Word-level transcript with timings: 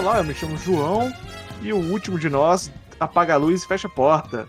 Olá, 0.00 0.16
eu 0.16 0.24
me 0.24 0.32
chamo 0.32 0.56
João 0.56 1.12
e 1.60 1.74
o 1.74 1.76
último 1.76 2.18
de 2.18 2.30
nós 2.30 2.72
apaga 2.98 3.34
a 3.34 3.36
luz 3.36 3.62
e 3.62 3.66
fecha 3.66 3.86
a 3.86 3.90
porta. 3.90 4.48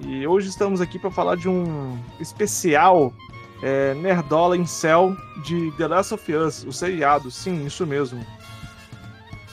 E 0.00 0.26
hoje 0.26 0.48
estamos 0.48 0.80
aqui 0.80 0.98
para 0.98 1.08
falar 1.08 1.36
de 1.36 1.48
um 1.48 1.96
especial 2.18 3.14
é, 3.62 3.94
Nerdola 3.94 4.56
em 4.56 4.66
Cell 4.66 5.16
de 5.44 5.70
The 5.76 5.86
Last 5.86 6.14
of 6.14 6.34
Us, 6.34 6.64
o 6.64 6.72
seriado, 6.72 7.30
sim, 7.30 7.64
isso 7.64 7.86
mesmo. 7.86 8.26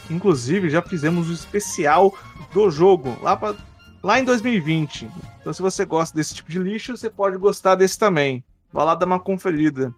Inclusive, 0.09 0.67
já 0.67 0.81
fizemos 0.81 1.27
o 1.27 1.29
um 1.29 1.35
especial 1.35 2.11
do 2.51 2.71
jogo 2.71 3.15
lá, 3.21 3.37
pra, 3.37 3.53
lá 4.01 4.19
em 4.19 4.23
2020. 4.23 5.07
Então, 5.41 5.53
se 5.53 5.61
você 5.61 5.85
gosta 5.85 6.17
desse 6.17 6.33
tipo 6.33 6.49
de 6.49 6.57
lixo, 6.57 6.97
você 6.97 7.07
pode 7.07 7.37
gostar 7.37 7.75
desse 7.75 7.99
também. 7.99 8.43
Vai 8.73 8.83
lá 8.83 8.95
dar 8.95 9.05
uma 9.05 9.19
conferida. 9.19 9.93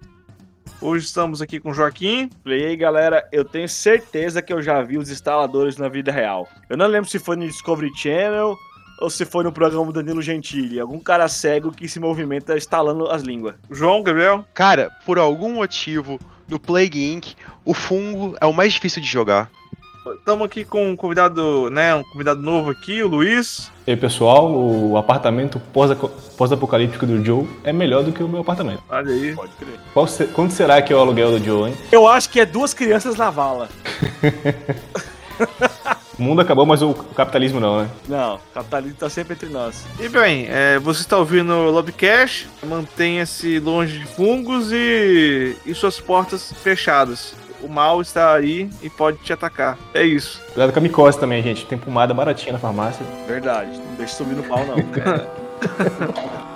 Hoje 0.79 1.05
estamos 1.05 1.41
aqui 1.41 1.59
com 1.59 1.71
o 1.71 1.73
Joaquim. 1.73 2.29
E 2.45 2.53
aí, 2.53 2.75
galera, 2.75 3.27
eu 3.31 3.43
tenho 3.43 3.67
certeza 3.67 4.43
que 4.43 4.53
eu 4.53 4.61
já 4.61 4.79
vi 4.83 4.99
os 4.99 5.09
instaladores 5.09 5.75
na 5.75 5.89
vida 5.89 6.11
real. 6.11 6.47
Eu 6.69 6.77
não 6.77 6.85
lembro 6.85 7.09
se 7.09 7.17
foi 7.17 7.35
no 7.35 7.47
Discovery 7.47 7.91
Channel 7.95 8.55
ou 8.99 9.09
se 9.09 9.25
foi 9.25 9.43
no 9.43 9.51
programa 9.51 9.87
do 9.87 9.93
Danilo 9.93 10.21
Gentili. 10.21 10.79
Algum 10.79 10.99
cara 10.99 11.27
cego 11.27 11.71
que 11.71 11.87
se 11.87 11.99
movimenta 11.99 12.55
instalando 12.55 13.09
as 13.09 13.23
línguas. 13.23 13.55
João, 13.71 14.03
Gabriel? 14.03 14.45
Cara, 14.53 14.91
por 15.03 15.17
algum 15.17 15.55
motivo, 15.55 16.19
no 16.47 16.59
Plague 16.59 17.11
Inc., 17.11 17.33
o 17.65 17.73
fungo 17.73 18.37
é 18.39 18.45
o 18.45 18.53
mais 18.53 18.73
difícil 18.73 19.01
de 19.01 19.07
jogar. 19.07 19.49
Estamos 20.13 20.45
aqui 20.45 20.63
com 20.63 20.91
um 20.91 20.95
convidado, 20.95 21.69
né? 21.69 21.93
Um 21.95 22.03
convidado 22.03 22.41
novo 22.41 22.71
aqui, 22.71 23.03
o 23.03 23.07
Luiz. 23.07 23.71
E 23.85 23.91
aí, 23.91 23.97
pessoal, 23.97 24.51
o 24.51 24.97
apartamento 24.97 25.61
pós-apocalíptico 26.37 27.05
do 27.05 27.23
Joe 27.23 27.47
é 27.63 27.71
melhor 27.71 28.03
do 28.03 28.11
que 28.11 28.23
o 28.23 28.27
meu 28.27 28.41
apartamento. 28.41 28.81
Olha 28.89 29.11
aí. 29.11 29.35
Pode 29.35 29.51
crer. 29.53 29.79
Qual 29.93 30.07
se... 30.07 30.25
Quanto 30.27 30.53
será 30.53 30.81
que 30.81 30.91
é 30.91 30.95
o 30.95 30.99
aluguel 30.99 31.37
do 31.37 31.43
Joe, 31.43 31.69
hein? 31.69 31.77
Eu 31.91 32.07
acho 32.07 32.29
que 32.29 32.39
é 32.39 32.45
duas 32.45 32.73
crianças 32.73 33.15
na 33.15 33.29
vala. 33.29 33.69
o 36.17 36.21
mundo 36.21 36.41
acabou, 36.41 36.65
mas 36.65 36.81
o 36.81 36.93
capitalismo 36.93 37.59
não, 37.59 37.83
né? 37.83 37.89
Não, 38.07 38.35
o 38.35 38.39
capitalismo 38.53 38.97
tá 38.97 39.09
sempre 39.09 39.33
entre 39.33 39.49
nós. 39.49 39.85
E 39.99 40.09
bem, 40.09 40.47
é, 40.49 40.79
você 40.79 41.01
está 41.01 41.17
ouvindo 41.17 41.53
o 41.53 41.71
Lobcast, 41.71 42.49
mantenha-se 42.65 43.59
longe 43.59 43.99
de 43.99 44.05
fungos 44.05 44.71
e, 44.71 45.55
e 45.65 45.73
suas 45.73 45.99
portas 45.99 46.53
fechadas 46.61 47.35
o 47.61 47.67
mal 47.67 48.01
está 48.01 48.33
aí 48.33 48.69
e 48.81 48.89
pode 48.89 49.17
te 49.19 49.33
atacar. 49.33 49.77
É 49.93 50.03
isso. 50.03 50.41
Cuidado 50.53 50.71
com 50.71 50.79
a 50.79 50.81
micose 50.81 51.19
também, 51.19 51.41
gente. 51.41 51.65
Tem 51.65 51.77
pomada 51.77 52.13
baratinha 52.13 52.53
na 52.53 52.59
farmácia. 52.59 53.05
Verdade. 53.27 53.77
Não 53.77 53.95
deixa 53.95 54.15
subir 54.15 54.35
no 54.35 54.43
pau, 54.43 54.65
não. 54.65 54.77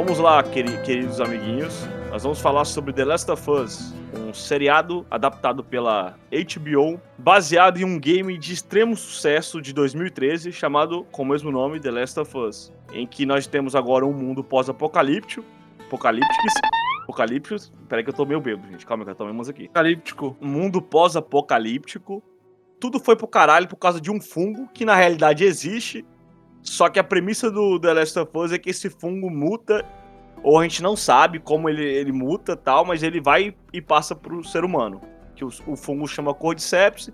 Vamos 0.00 0.20
lá, 0.20 0.40
queridos 0.44 1.20
amiguinhos. 1.20 1.84
Nós 2.08 2.22
vamos 2.22 2.40
falar 2.40 2.64
sobre 2.64 2.92
The 2.92 3.04
Last 3.04 3.28
of 3.32 3.50
Us, 3.50 3.92
um 4.14 4.32
seriado 4.32 5.04
adaptado 5.10 5.64
pela 5.64 6.16
HBO, 6.30 7.00
baseado 7.18 7.78
em 7.78 7.84
um 7.84 7.98
game 7.98 8.38
de 8.38 8.52
extremo 8.52 8.96
sucesso 8.96 9.60
de 9.60 9.72
2013 9.72 10.52
chamado 10.52 11.04
com 11.10 11.22
o 11.22 11.26
mesmo 11.26 11.50
nome 11.50 11.80
The 11.80 11.90
Last 11.90 12.20
of 12.20 12.38
Us, 12.38 12.72
em 12.92 13.08
que 13.08 13.26
nós 13.26 13.48
temos 13.48 13.74
agora 13.74 14.06
um 14.06 14.12
mundo 14.12 14.44
pós-apocalíptico, 14.44 15.44
apocalíptico, 15.80 16.46
apocalíptico, 17.02 17.56
peraí 17.88 18.04
que 18.04 18.10
eu 18.10 18.14
tô 18.14 18.24
meio 18.24 18.40
bêbado, 18.40 18.70
gente, 18.70 18.86
calma 18.86 19.04
que 19.04 19.10
eu 19.10 19.16
tomemos 19.16 19.48
aqui. 19.48 19.64
Apocalíptico. 19.64 20.36
Um 20.40 20.46
mundo 20.46 20.80
pós-apocalíptico, 20.80 22.22
tudo 22.78 23.00
foi 23.00 23.16
pro 23.16 23.26
caralho 23.26 23.66
por 23.66 23.78
causa 23.78 24.00
de 24.00 24.12
um 24.12 24.20
fungo 24.20 24.68
que 24.72 24.84
na 24.84 24.94
realidade 24.94 25.42
existe, 25.42 26.06
só 26.62 26.88
que 26.88 26.98
a 26.98 27.04
premissa 27.04 27.50
do 27.50 27.78
The 27.78 27.94
Last 27.94 28.18
of 28.18 28.30
Us 28.34 28.52
é 28.52 28.58
que 28.58 28.70
esse 28.70 28.90
fungo 28.90 29.30
muta 29.30 29.84
ou 30.42 30.58
a 30.58 30.62
gente 30.62 30.82
não 30.82 30.96
sabe 30.96 31.38
como 31.38 31.68
ele, 31.68 31.84
ele 31.84 32.12
muta 32.12 32.56
tal, 32.56 32.84
mas 32.84 33.02
ele 33.02 33.20
vai 33.20 33.54
e 33.72 33.80
passa 33.80 34.14
pro 34.14 34.44
ser 34.44 34.64
humano. 34.64 35.00
Que 35.34 35.44
o, 35.44 35.48
o 35.66 35.76
fungo 35.76 36.06
chama 36.06 36.34
Cordyceps, 36.34 37.10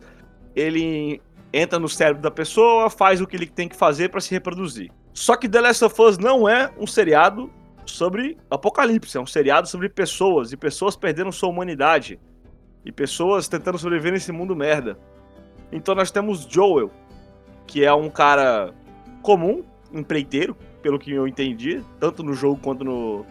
ele 0.55 1.21
entra 1.53 1.79
no 1.79 1.89
cérebro 1.89 2.23
da 2.23 2.31
pessoa, 2.31 2.91
faz 2.91 3.21
o 3.21 3.27
que 3.27 3.37
ele 3.37 3.47
tem 3.47 3.69
que 3.69 3.77
fazer 3.77 4.11
para 4.11 4.21
se 4.21 4.31
reproduzir. 4.31 4.91
Só 5.13 5.37
que 5.37 5.49
The 5.49 5.61
Last 5.61 5.85
of 5.85 6.03
Us 6.03 6.19
não 6.19 6.49
é 6.49 6.73
um 6.79 6.87
seriado 6.87 7.51
sobre 7.87 8.37
apocalipse, 8.51 9.17
é 9.17 9.21
um 9.21 9.27
seriado 9.27 9.69
sobre 9.69 9.89
pessoas 9.89 10.53
e 10.53 10.57
pessoas 10.57 10.97
perdendo 10.97 11.31
sua 11.31 11.49
humanidade 11.49 12.19
e 12.85 12.91
pessoas 12.91 13.47
tentando 13.47 13.79
sobreviver 13.79 14.13
nesse 14.13 14.33
mundo 14.33 14.57
merda. 14.57 14.99
Então 15.71 15.95
nós 15.95 16.11
temos 16.11 16.47
Joel, 16.49 16.91
que 17.67 17.85
é 17.85 17.93
um 17.93 18.11
cara 18.11 18.75
comum, 19.25 19.65
empreiteiro, 19.93 20.57
pelo 20.83 20.99
que 20.99 21.11
eu 21.11 21.27
entendi, 21.27 21.83
tanto 21.99 22.23
no 22.23 22.35
jogo 22.35 22.61
quanto 22.63 22.85
no, 22.85 23.25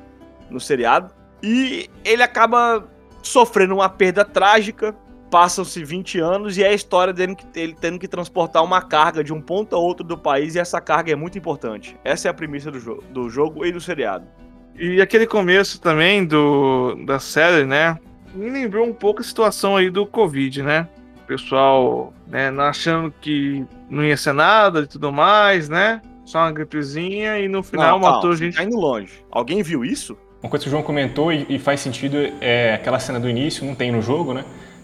no 0.50 0.60
seriado. 0.60 1.14
E 1.42 1.90
ele 2.04 2.24
acaba 2.24 2.86
sofrendo 3.22 3.76
uma 3.76 3.88
perda 3.88 4.26
trágica. 4.26 4.96
Passam-se 5.30 5.84
20 5.84 6.20
anos 6.20 6.58
e 6.58 6.64
é 6.64 6.68
a 6.68 6.74
história 6.74 7.12
dele, 7.12 7.36
ele 7.56 7.76
tendo 7.80 7.98
que 7.98 8.08
transportar 8.08 8.64
uma 8.64 8.82
carga 8.84 9.24
de 9.24 9.34
um 9.34 9.42
ponto 9.42 9.76
a 9.76 9.80
outro 9.80 10.06
do 10.06 10.16
país, 10.16 10.54
e 10.54 10.60
essa 10.60 10.80
carga 10.80 11.12
é 11.12 11.16
muito 11.16 11.40
importante. 11.40 11.98
Essa 12.04 12.28
é 12.28 12.32
a 12.32 12.34
premissa 12.34 12.70
do, 12.70 12.80
jo 12.80 13.04
do 13.12 13.30
jogo 13.32 13.66
e 13.66 13.72
do 13.72 13.82
seriado. 13.82 14.28
E 14.76 15.02
aquele 15.02 15.26
começo 15.26 15.82
também 15.82 16.24
do, 16.24 16.96
da 17.06 17.20
série, 17.20 17.66
né? 17.66 17.98
Me 18.34 18.50
lembrou 18.50 18.88
um 18.88 18.94
pouco 18.94 19.22
a 19.22 19.24
situação 19.24 19.76
aí 19.76 19.90
do 19.90 20.06
Covid, 20.06 20.62
né? 20.62 20.88
O 21.24 21.26
pessoal 21.26 22.14
né, 22.28 22.50
achando 22.60 23.14
que 23.22 23.66
não 23.90 24.04
ia 24.04 24.18
ser 24.18 24.34
nada 24.34 24.82
e 24.82 24.88
tudo 24.88 25.12
mais, 25.12 25.70
né? 25.70 26.02
Só 26.26 26.40
uma 26.40 26.52
gripezinha 26.52 27.40
e 27.40 27.48
no 27.48 27.64
final 27.64 28.00
não, 28.00 28.12
matou 28.12 28.32
a 28.32 28.36
gente. 28.36 28.58
Tá 28.58 28.64
indo 28.64 28.78
longe. 28.78 29.24
Alguém 29.32 29.64
viu 29.64 29.86
isso? 29.86 30.18
Uma 30.42 30.50
coisa 30.50 30.64
que 30.64 30.70
o 30.70 30.72
João 30.72 30.84
comentou 30.84 31.32
e, 31.32 31.46
e 31.48 31.60
faz 31.60 31.80
sentido 31.80 32.18
é 32.42 32.74
aquela 32.74 33.00
cena 33.00 33.20
do 33.20 33.30
início, 33.30 33.66
não 33.66 33.74
tem 33.74 33.92
no 33.92 34.02
jogo, 34.02 34.34
né? 34.34 34.44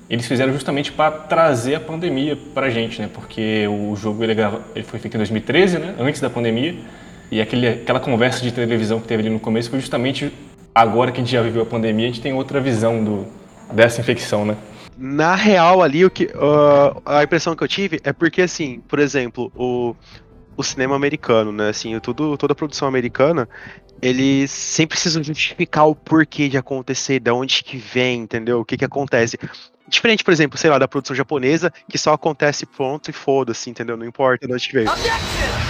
Eles 0.09 0.25
fizeram 0.25 0.51
justamente 0.53 0.91
para 0.91 1.11
trazer 1.11 1.75
a 1.75 1.79
pandemia 1.79 2.37
pra 2.53 2.69
gente, 2.69 3.01
né? 3.01 3.09
Porque 3.13 3.67
o 3.67 3.95
jogo 3.95 4.23
ele, 4.23 4.35
ele, 4.73 4.85
foi 4.85 4.97
feito 4.99 5.15
em 5.15 5.17
2013, 5.17 5.77
né? 5.77 5.95
Antes 5.99 6.21
da 6.21 6.29
pandemia. 6.29 6.75
E 7.29 7.41
aquele, 7.41 7.67
aquela 7.67 7.99
conversa 7.99 8.41
de 8.41 8.51
televisão 8.51 8.99
que 8.99 9.07
teve 9.07 9.21
ali 9.21 9.29
no 9.29 9.39
começo 9.39 9.69
foi 9.69 9.79
justamente 9.79 10.33
agora 10.73 11.11
que 11.11 11.19
a 11.19 11.23
gente 11.23 11.31
já 11.31 11.41
viveu 11.41 11.61
a 11.61 11.65
pandemia, 11.65 12.05
a 12.05 12.09
gente 12.09 12.21
tem 12.21 12.33
outra 12.33 12.59
visão 12.59 13.03
do, 13.03 13.27
dessa 13.71 14.01
infecção, 14.01 14.45
né? 14.45 14.55
Na 15.01 15.33
real, 15.33 15.81
ali, 15.81 16.03
o 16.03 16.09
que, 16.09 16.25
uh, 16.25 17.01
a 17.05 17.23
impressão 17.23 17.55
que 17.55 17.63
eu 17.63 17.67
tive 17.69 18.01
é 18.03 18.11
porque, 18.11 18.41
assim, 18.41 18.81
por 18.81 18.99
exemplo, 18.99 19.49
o, 19.55 19.95
o 20.57 20.63
cinema 20.63 20.93
americano, 20.93 21.53
né? 21.53 21.69
Assim, 21.69 21.97
tudo, 22.01 22.35
toda 22.35 22.51
a 22.51 22.55
produção 22.55 22.85
americana, 22.85 23.47
eles 24.01 24.51
sempre 24.51 24.95
precisam 24.95 25.23
justificar 25.23 25.87
o 25.87 25.95
porquê 25.95 26.49
de 26.49 26.57
acontecer, 26.57 27.21
de 27.21 27.31
onde 27.31 27.63
que 27.63 27.77
vem, 27.77 28.23
entendeu? 28.23 28.59
O 28.59 28.65
que 28.65 28.75
que 28.75 28.83
acontece. 28.83 29.39
Diferente, 29.87 30.21
por 30.21 30.31
exemplo, 30.31 30.57
sei 30.57 30.69
lá, 30.69 30.77
da 30.77 30.87
produção 30.87 31.15
japonesa, 31.15 31.71
que 31.87 31.97
só 31.97 32.11
acontece 32.11 32.65
pronto 32.65 33.09
e 33.09 33.13
foda-se, 33.13 33.69
entendeu? 33.69 33.95
Não 33.95 34.05
importa 34.05 34.45
de 34.45 34.53
onde 34.53 34.69
veio. 34.69 34.89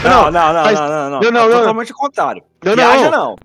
Não, 0.03 0.31
não, 0.31 0.53
não, 0.53 0.63
mas... 0.63 0.79
não, 0.79 0.87
não, 0.87 1.09
não, 1.09 1.21
não, 1.21 1.31
não, 1.31 1.49
é 1.49 1.51
totalmente 1.51 1.91
o 1.91 1.95
contrário. 1.95 2.43
Não, 2.65 2.73
Viaja, 2.73 3.11
não. 3.11 3.35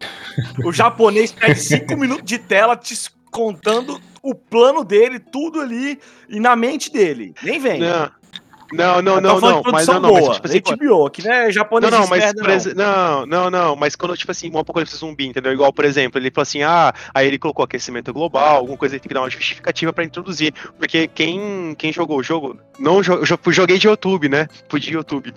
não. 0.56 0.67
O 0.67 0.73
japonês 0.73 1.31
perde 1.31 1.61
cinco 1.61 1.94
minutos 2.00 2.25
de 2.25 2.39
tela 2.39 2.75
te 2.75 2.94
contando 3.31 4.00
o 4.25 4.35
plano 4.35 4.83
dele, 4.83 5.21
tudo 5.21 5.61
ali, 5.61 6.01
e 6.29 6.41
na 6.41 6.57
mente 6.57 6.91
dele. 6.91 7.35
Nem 7.43 7.61
vem. 7.61 7.81
Não. 7.81 8.11
Não, 8.75 9.00
não, 9.00 9.21
não, 9.21 9.41
não, 9.41 9.62
mas 9.71 9.87
não, 9.87 10.00
não, 10.00 10.09
boa. 10.11 10.29
mas 10.29 10.37
tipo 10.37 10.47
assim, 10.47 10.61
HBO, 10.61 11.11
que 11.11 11.23
né, 11.23 11.50
japonês 11.53 11.91
não, 11.91 12.00
não, 12.00 12.09
mas 12.09 12.25
merda, 12.25 12.75
não. 12.75 13.26
não, 13.26 13.26
não, 13.26 13.50
não, 13.50 13.76
mas 13.76 13.94
quando 13.94 14.17
tipo 14.17 14.31
assim, 14.31 14.50
um 14.53 14.59
apocalipse 14.59 14.97
zumbi, 14.97 15.26
entendeu? 15.26 15.53
Igual, 15.53 15.73
por 15.73 15.85
exemplo, 15.85 16.21
ele 16.21 16.31
falou 16.31 16.43
assim: 16.43 16.62
"Ah, 16.62 16.93
aí 17.15 17.26
ele 17.26 17.38
colocou 17.38 17.65
aquecimento 17.65 18.12
global, 18.12 18.56
alguma 18.56 18.76
coisa 18.76 18.97
que 18.97 19.03
tem 19.03 19.09
que 19.09 19.15
dar 19.15 19.23
uma 19.23 19.31
justificativa 19.31 19.93
para 19.93 20.05
introduzir", 20.05 20.53
porque 20.79 21.06
quem 21.09 21.75
quem 21.79 21.93
jogou 21.93 22.19
o 22.19 22.23
jogo, 22.23 22.59
não 22.79 23.00
eu 23.00 23.53
joguei 23.53 23.79
de 23.79 23.87
YouTube, 23.87 24.29
né? 24.29 24.49
Fui 24.69 24.81
de 24.81 24.93
YouTube. 24.93 25.32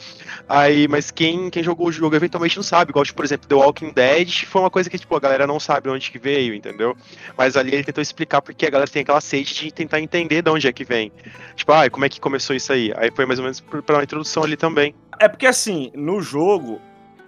Aí, 0.50 0.88
mas 0.88 1.12
quem 1.12 1.50
quem 1.50 1.63
jogou 1.63 1.88
o 1.88 1.92
jogo 1.92 2.16
eventualmente 2.16 2.56
não 2.56 2.63
sabe, 2.63 2.92
igual, 2.92 3.06
tipo, 3.06 3.18
por 3.18 3.25
exemplo, 3.25 3.48
The 3.48 3.56
Walking 3.56 3.92
Dead, 3.94 4.45
foi 4.45 4.62
uma 4.62 4.69
coisa 4.69 4.90
que 4.90 4.98
tipo 4.98 5.16
a 5.16 5.19
galera 5.19 5.45
não 5.45 5.60
sabe 5.60 5.90
onde 5.90 6.10
que 6.10 6.18
veio, 6.18 6.54
entendeu? 6.54 6.95
Mas 7.38 7.56
ali 7.56 7.74
ele 7.74 7.83
tentou 7.83 8.01
explicar 8.01 8.42
porque 8.42 8.66
a 8.66 8.69
galera 8.69 8.90
tem 8.90 9.01
aquela 9.01 9.22
sede 9.22 9.54
de 9.54 9.72
tentar 9.72 10.00
entender 10.00 10.42
de 10.42 10.50
onde 10.50 10.68
é 10.68 10.74
que 10.74 10.83
vem. 10.83 11.12
Tipo, 11.56 11.72
ah, 11.74 11.90
como 11.90 12.06
é 12.06 12.10
que 12.10 12.19
começou 12.19 12.56
isso 12.56 12.72
aí? 12.72 12.92
Aí 12.95 13.12
foi 13.12 13.25
mais 13.27 13.39
ou 13.39 13.44
menos 13.44 13.59
para 13.59 13.95
uma 13.95 14.03
introdução 14.03 14.44
ali 14.44 14.57
também. 14.57 14.95
É 15.19 15.27
porque 15.27 15.45
assim, 15.45 15.91
no 15.94 16.21
jogo 16.21 16.79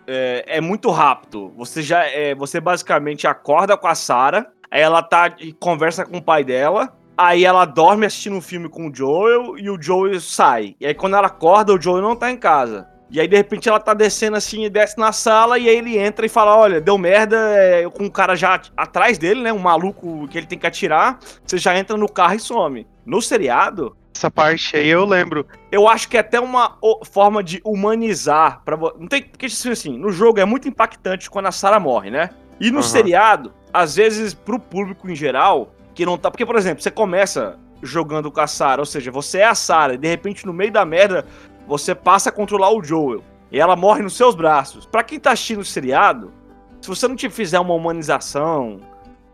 é, 0.08 0.44
é 0.48 0.62
muito 0.62 0.90
rápido. 0.90 1.54
Você 1.58 1.82
já 1.82 2.04
é, 2.06 2.34
você 2.34 2.60
basicamente 2.60 3.28
acorda 3.28 3.78
com 3.78 3.88
a 3.88 3.96
Sarah, 3.96 4.48
aí 4.72 4.82
ela 4.82 5.04
tá 5.04 5.36
e 5.40 5.54
conversa 5.54 6.06
com 6.06 6.18
o 6.18 6.22
pai 6.22 6.44
dela, 6.44 6.98
aí 7.18 7.46
ela 7.46 7.66
dorme 7.66 8.06
assistindo 8.06 8.36
um 8.36 8.42
filme 8.42 8.70
com 8.70 8.90
o 8.90 8.96
Joel 8.96 9.58
e 9.58 9.70
o 9.70 9.80
Joel 9.80 10.20
sai. 10.20 10.76
E 10.80 10.86
aí 10.88 10.94
quando 10.94 11.16
ela 11.16 11.28
acorda, 11.28 11.74
o 11.74 11.82
Joel 11.82 12.02
não 12.02 12.16
tá 12.16 12.32
em 12.32 12.38
casa. 12.38 12.88
E 13.12 13.20
aí, 13.20 13.28
de 13.28 13.36
repente, 13.36 13.68
ela 13.68 13.80
tá 13.80 13.96
descendo 13.96 14.38
assim 14.38 14.66
e 14.66 14.70
desce 14.70 14.98
na 15.00 15.12
sala, 15.12 15.58
e 15.58 15.68
aí 15.68 15.78
ele 15.78 15.98
entra 15.98 16.26
e 16.26 16.30
fala: 16.30 16.56
Olha, 16.56 16.80
deu 16.80 16.96
merda, 16.96 17.38
é, 17.58 17.90
com 17.90 18.04
um 18.04 18.10
cara 18.10 18.36
já 18.36 18.62
atrás 18.78 19.18
dele, 19.18 19.42
né? 19.42 19.52
Um 19.52 19.58
maluco 19.58 20.28
que 20.28 20.38
ele 20.38 20.46
tem 20.46 20.60
que 20.60 20.68
atirar. 20.68 21.18
Você 21.44 21.58
já 21.58 21.76
entra 21.76 21.98
no 21.98 22.08
carro 22.08 22.36
e 22.36 22.40
some. 22.40 22.86
No 23.04 23.20
seriado, 23.20 23.98
Essa 24.16 24.30
parte 24.30 24.76
aí 24.76 24.88
eu 24.88 25.06
lembro. 25.06 25.46
Eu 25.72 25.88
acho 25.88 26.10
que 26.10 26.18
é 26.18 26.20
até 26.20 26.40
uma 26.40 26.78
forma 27.06 27.42
de 27.44 27.62
humanizar. 27.64 28.62
Pra, 28.66 28.76
vo- 28.76 28.94
não 29.00 29.08
tem, 29.08 29.24
porque 29.24 29.46
assim, 29.46 29.70
assim, 29.72 29.98
no 29.98 30.12
jogo 30.12 30.40
é 30.40 30.46
muito 30.46 30.68
impactante 30.68 31.30
quando 31.30 31.46
a 31.46 31.52
Sarah 31.52 31.80
morre, 31.80 32.10
né? 32.10 32.30
E 32.60 32.70
no 32.72 32.80
Aham. 32.80 32.88
seriado, 32.88 33.54
às 33.72 33.96
vezes, 33.96 34.34
pro 34.34 34.60
público 34.60 35.10
em 35.10 35.16
geral, 35.16 35.72
que 35.94 36.06
não 36.06 36.18
tá. 36.18 36.30
Porque, 36.30 36.46
por 36.46 36.56
exemplo, 36.58 36.84
você 36.84 36.92
começa 36.92 37.58
jogando 37.82 38.30
com 38.30 38.42
a 38.42 38.48
Sarah, 38.48 38.82
ou 38.82 38.86
seja, 38.86 39.10
você 39.10 39.38
é 39.40 39.46
a 39.46 39.56
Sarah, 39.56 39.94
e 39.94 39.98
de 39.98 40.08
repente, 40.08 40.46
no 40.46 40.52
meio 40.52 40.72
da 40.72 40.84
merda, 40.84 41.26
você 41.66 41.96
passa 41.96 42.30
a 42.30 42.34
controlar 42.34 42.72
o 42.74 42.84
Joel. 42.84 43.24
E 43.52 43.60
ela 43.60 43.76
morre 43.76 44.02
nos 44.04 44.18
seus 44.18 44.36
braços. 44.36 44.86
Pra 44.86 45.02
quem 45.04 45.20
tá 45.20 45.32
assistindo 45.32 45.62
o 45.62 45.66
seriado, 45.66 46.34
se 46.82 46.90
você 46.90 47.08
não 47.08 47.16
te 47.16 47.30
fizer 47.30 47.60
uma 47.60 47.74
humanização, 47.74 48.82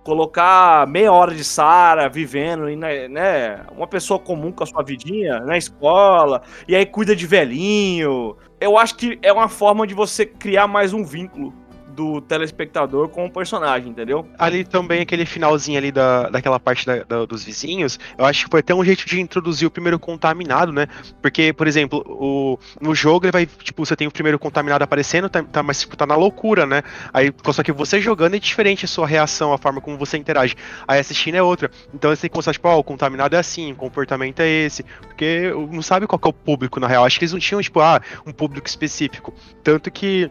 colocar 0.05 0.87
meia 0.87 1.11
hora 1.11 1.33
de 1.33 1.43
Sarah 1.43 2.07
vivendo, 2.07 2.67
né, 2.77 3.07
né, 3.07 3.65
uma 3.75 3.87
pessoa 3.87 4.19
comum 4.19 4.51
com 4.51 4.63
a 4.63 4.67
sua 4.67 4.83
vidinha, 4.83 5.39
na 5.39 5.57
escola, 5.57 6.43
e 6.67 6.75
aí 6.75 6.85
cuida 6.85 7.15
de 7.15 7.25
velhinho. 7.25 8.37
Eu 8.61 8.77
acho 8.77 8.95
que 8.95 9.17
é 9.23 9.33
uma 9.33 9.49
forma 9.49 9.85
de 9.87 9.95
você 9.95 10.23
criar 10.23 10.67
mais 10.67 10.93
um 10.93 11.03
vínculo 11.03 11.51
do 11.95 12.19
telespectador 12.21 13.09
com 13.09 13.25
o 13.25 13.31
personagem, 13.31 13.89
entendeu? 13.89 14.27
Ali 14.37 14.63
também, 14.63 15.01
aquele 15.01 15.25
finalzinho 15.25 15.77
ali 15.77 15.91
da, 15.91 16.29
daquela 16.29 16.59
parte 16.59 16.85
da- 16.85 17.03
da- 17.03 17.25
dos 17.25 17.43
vizinhos, 17.43 17.97
eu 18.17 18.25
acho 18.25 18.45
que 18.45 18.51
foi 18.51 18.59
até 18.59 18.73
um 18.75 18.83
jeito 18.83 19.05
de 19.05 19.19
introduzir 19.19 19.67
o 19.67 19.71
primeiro 19.71 19.97
contaminado, 19.97 20.71
né? 20.71 20.87
Porque, 21.21 21.53
por 21.53 21.67
exemplo, 21.67 22.03
o, 22.07 22.59
no 22.81 22.93
jogo 22.93 23.25
ele 23.25 23.31
vai, 23.31 23.45
tipo, 23.45 23.85
você 23.85 23.95
tem 23.95 24.07
o 24.07 24.11
primeiro 24.11 24.37
contaminado 24.37 24.83
aparecendo, 24.83 25.29
tá, 25.29 25.41
tá, 25.43 25.63
mas 25.63 25.81
tipo, 25.81 25.95
tá 25.95 26.05
na 26.05 26.15
loucura, 26.15 26.65
né? 26.65 26.83
Aí, 27.13 27.31
só 27.51 27.63
que 27.63 27.71
você 27.71 27.99
jogando 28.01 28.35
é 28.35 28.39
diferente 28.39 28.85
a 28.85 28.87
sua 28.87 29.07
reação, 29.07 29.53
a 29.53 29.57
forma 29.57 29.79
como 29.81 29.97
você 29.97 30.17
interage. 30.17 30.55
Aí 30.87 30.99
assistindo 30.99 31.35
é 31.35 31.41
outra. 31.41 31.71
Então 31.93 32.13
você 32.13 32.21
tem 32.23 32.29
que 32.29 32.35
mostrar, 32.35 32.53
tipo, 32.53 32.67
ó, 32.67 32.77
o 32.77 32.83
contaminado 32.83 33.35
é 33.35 33.39
assim, 33.39 33.71
o 33.71 33.75
comportamento 33.75 34.39
é 34.41 34.47
esse. 34.47 34.83
Porque 35.01 35.51
não 35.71 35.81
sabe 35.81 36.07
qual 36.07 36.19
é 36.23 36.27
o 36.27 36.33
público, 36.33 36.79
na 36.79 36.87
real. 36.87 37.05
Acho 37.05 37.17
que 37.17 37.25
eles 37.25 37.31
não 37.33 37.39
tinham, 37.39 37.61
tipo, 37.61 37.79
ah, 37.79 38.01
um 38.25 38.31
público 38.31 38.67
específico. 38.67 39.33
Tanto 39.63 39.89
que. 39.89 40.29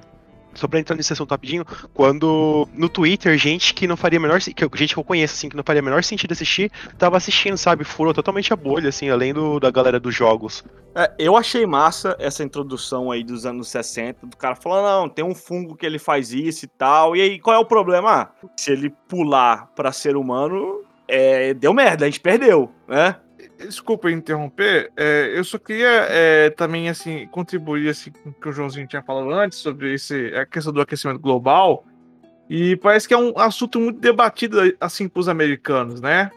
Só 0.54 0.68
pra 0.68 0.78
entrar 0.78 0.96
nesse 0.96 1.12
assunto 1.12 1.30
rapidinho, 1.30 1.64
quando 1.92 2.68
no 2.72 2.88
Twitter, 2.88 3.36
gente 3.38 3.74
que 3.74 3.86
não 3.86 3.96
faria 3.96 4.20
menor 4.20 4.40
que 4.40 4.78
gente 4.78 4.94
que 4.94 5.00
eu 5.00 5.04
conheço, 5.04 5.34
assim, 5.34 5.48
que 5.48 5.56
não 5.56 5.64
faria 5.64 5.82
menor 5.82 6.02
sentido 6.04 6.32
assistir, 6.32 6.70
tava 6.98 7.16
assistindo, 7.16 7.56
sabe? 7.56 7.84
Furou 7.84 8.14
totalmente 8.14 8.52
a 8.52 8.56
bolha, 8.56 8.88
assim, 8.88 9.08
além 9.08 9.32
do, 9.32 9.58
da 9.58 9.70
galera 9.70 9.98
dos 9.98 10.14
jogos. 10.14 10.64
É, 10.94 11.12
eu 11.18 11.36
achei 11.36 11.66
massa 11.66 12.16
essa 12.18 12.44
introdução 12.44 13.10
aí 13.10 13.24
dos 13.24 13.44
anos 13.44 13.68
60, 13.68 14.26
do 14.26 14.36
cara 14.36 14.54
falando, 14.54 14.84
não, 14.84 15.08
tem 15.08 15.24
um 15.24 15.34
fungo 15.34 15.76
que 15.76 15.84
ele 15.84 15.98
faz 15.98 16.32
isso 16.32 16.64
e 16.64 16.68
tal, 16.68 17.16
e 17.16 17.20
aí 17.20 17.38
qual 17.40 17.56
é 17.56 17.58
o 17.58 17.64
problema? 17.64 18.30
Se 18.56 18.72
ele 18.72 18.90
pular 19.08 19.66
pra 19.74 19.90
ser 19.90 20.16
humano, 20.16 20.82
é, 21.08 21.52
deu 21.54 21.74
merda, 21.74 22.04
a 22.04 22.08
gente 22.08 22.20
perdeu, 22.20 22.70
né? 22.86 23.16
Desculpa 23.66 24.10
interromper, 24.10 24.90
é, 24.96 25.32
eu 25.34 25.44
só 25.44 25.58
queria 25.58 26.06
é, 26.08 26.50
também 26.50 26.88
assim 26.88 27.26
contribuir 27.28 27.88
assim, 27.88 28.10
com 28.10 28.30
o 28.30 28.32
que 28.32 28.48
o 28.48 28.52
Joãozinho 28.52 28.86
tinha 28.86 29.02
falado 29.02 29.30
antes 29.30 29.58
sobre 29.58 29.94
esse, 29.94 30.34
a 30.34 30.44
questão 30.46 30.72
do 30.72 30.80
aquecimento 30.80 31.18
global. 31.18 31.84
E 32.48 32.76
parece 32.76 33.08
que 33.08 33.14
é 33.14 33.18
um 33.18 33.32
assunto 33.38 33.80
muito 33.80 34.00
debatido 34.00 34.58
assim 34.80 35.08
para 35.08 35.20
os 35.20 35.28
americanos, 35.28 36.00
né? 36.00 36.30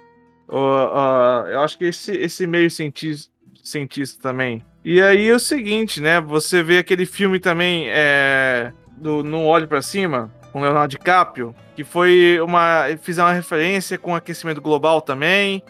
Ó, 0.48 0.60
ó, 0.60 1.48
eu 1.48 1.60
acho 1.62 1.78
que 1.78 1.86
esse, 1.86 2.12
esse 2.14 2.48
meio 2.48 2.72
cientista, 2.72 3.32
cientista 3.62 4.22
também. 4.22 4.64
E 4.84 5.02
aí 5.02 5.28
é 5.28 5.36
o 5.36 5.40
seguinte, 5.40 6.00
né? 6.00 6.22
Você 6.22 6.64
vê 6.64 6.78
aquele 6.78 7.06
filme 7.06 7.40
também 7.40 7.88
é, 7.90 8.72
do 8.96 9.22
Não 9.22 9.46
Olhe 9.46 9.68
para 9.68 9.82
Cima, 9.82 10.34
com 10.54 10.62
Leonardo 10.62 10.92
DiCaprio, 10.92 11.54
que 11.76 11.84
foi 11.84 12.40
uma. 12.42 12.86
Fizeram 13.02 13.28
uma 13.28 13.34
referência 13.34 13.98
com 13.98 14.16
aquecimento 14.16 14.62
global 14.62 15.02
também 15.02 15.62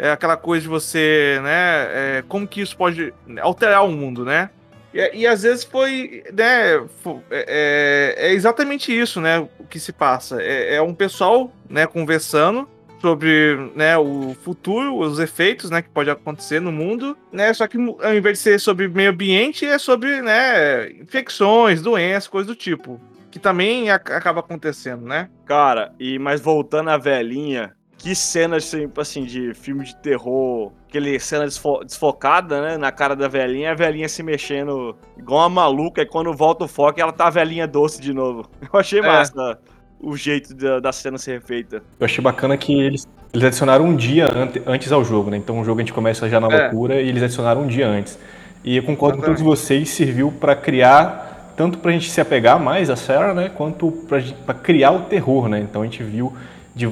é 0.00 0.10
aquela 0.10 0.36
coisa 0.36 0.62
de 0.62 0.68
você, 0.68 1.38
né? 1.42 1.88
é, 2.18 2.24
como 2.26 2.46
que 2.48 2.60
isso 2.60 2.76
pode 2.76 3.12
alterar 3.40 3.84
o 3.84 3.92
mundo, 3.92 4.24
né? 4.24 4.50
E, 4.92 5.18
e 5.20 5.26
às 5.26 5.42
vezes 5.42 5.62
foi, 5.62 6.24
né? 6.32 6.82
fo- 7.02 7.22
é, 7.30 8.14
é- 8.18 8.28
é 8.28 8.32
exatamente 8.32 8.98
isso, 8.98 9.20
né? 9.20 9.38
O 9.58 9.64
que 9.68 9.78
se 9.78 9.92
passa. 9.92 10.42
É, 10.42 10.76
é 10.76 10.82
um 10.82 10.94
pessoal, 10.94 11.52
né? 11.68 11.86
Conversando 11.86 12.68
sobre 13.00 13.56
né, 13.74 13.96
o 13.96 14.36
futuro, 14.42 14.98
os 14.98 15.18
efeitos, 15.18 15.70
né? 15.70 15.80
Que 15.82 15.88
pode 15.88 16.10
acontecer 16.10 16.60
no 16.60 16.72
mundo, 16.72 17.16
né? 17.32 17.52
Só 17.54 17.66
que 17.68 17.76
ao 17.78 18.14
invés 18.14 18.38
de 18.38 18.42
ser 18.42 18.58
sobre 18.60 18.88
meio 18.88 19.10
ambiente, 19.10 19.64
é 19.64 19.78
sobre, 19.78 20.20
né? 20.22 20.90
Infecções, 20.92 21.80
doenças, 21.82 22.26
coisas 22.26 22.48
do 22.48 22.56
tipo. 22.56 23.00
Que 23.30 23.38
também 23.38 23.90
ac- 23.90 24.10
acaba 24.12 24.40
acontecendo, 24.40 25.06
né? 25.06 25.28
Cara, 25.46 25.92
e 26.00 26.18
mas 26.18 26.40
voltando 26.40 26.90
à 26.90 26.96
velhinha, 26.98 27.72
que 28.02 28.14
cena 28.14 28.56
assim, 28.56 28.88
assim, 28.96 29.24
de 29.24 29.52
filme 29.52 29.84
de 29.84 29.94
terror, 29.96 30.72
aquele 30.88 31.20
cena 31.20 31.44
desfo- 31.44 31.84
desfocada, 31.84 32.62
né, 32.62 32.78
na 32.78 32.90
cara 32.90 33.14
da 33.14 33.28
velhinha, 33.28 33.72
a 33.72 33.74
velhinha 33.74 34.08
se 34.08 34.22
mexendo 34.22 34.96
igual 35.18 35.40
uma 35.40 35.48
maluca, 35.50 36.00
e 36.00 36.06
quando 36.06 36.32
volta 36.32 36.64
o 36.64 36.68
foco, 36.68 36.98
ela 36.98 37.12
tá 37.12 37.26
a 37.26 37.30
velhinha 37.30 37.66
doce 37.66 38.00
de 38.00 38.14
novo. 38.14 38.46
Eu 38.72 38.80
achei 38.80 39.00
É. 39.00 39.02
massa 39.02 39.58
o 40.00 40.16
jeito 40.16 40.54
da, 40.54 40.80
da 40.80 40.92
cena 40.92 41.18
ser 41.18 41.42
feita. 41.42 41.82
Eu 42.00 42.06
achei 42.06 42.24
bacana 42.24 42.56
que 42.56 42.72
eles, 42.72 43.06
eles 43.34 43.44
adicionaram 43.44 43.84
um 43.84 43.94
dia 43.94 44.26
ante- 44.34 44.62
antes 44.66 44.90
ao 44.92 45.04
jogo, 45.04 45.28
né? 45.30 45.36
Então 45.36 45.60
o 45.60 45.64
jogo 45.64 45.80
a 45.80 45.82
gente 45.82 45.92
começa 45.92 46.26
já 46.26 46.40
na 46.40 46.48
É. 46.50 46.62
loucura 46.62 47.02
e 47.02 47.06
eles 47.06 47.22
adicionaram 47.22 47.64
um 47.64 47.66
dia 47.66 47.86
antes. 47.86 48.18
E 48.64 48.78
eu 48.78 48.82
concordo 48.82 49.18
com 49.18 49.24
todos 49.24 49.40
Exatamente. 49.42 49.60
vocês, 49.60 49.90
serviu 49.90 50.32
pra 50.32 50.56
criar, 50.56 51.52
tanto 51.54 51.76
pra 51.78 51.92
gente 51.92 52.10
se 52.10 52.18
apegar 52.18 52.58
mais 52.58 52.88
a 52.88 52.96
Sarah, 52.96 53.34
né? 53.34 53.50
Quanto 53.54 53.90
pra, 54.08 54.20
gente- 54.20 54.38
pra 54.42 54.54
criar 54.54 54.92
o 54.92 55.00
terror, 55.02 55.48
né? 55.50 55.60
Então 55.60 55.82
a 55.82 55.84
gente 55.84 56.02
viu. 56.02 56.32
De 56.80 56.88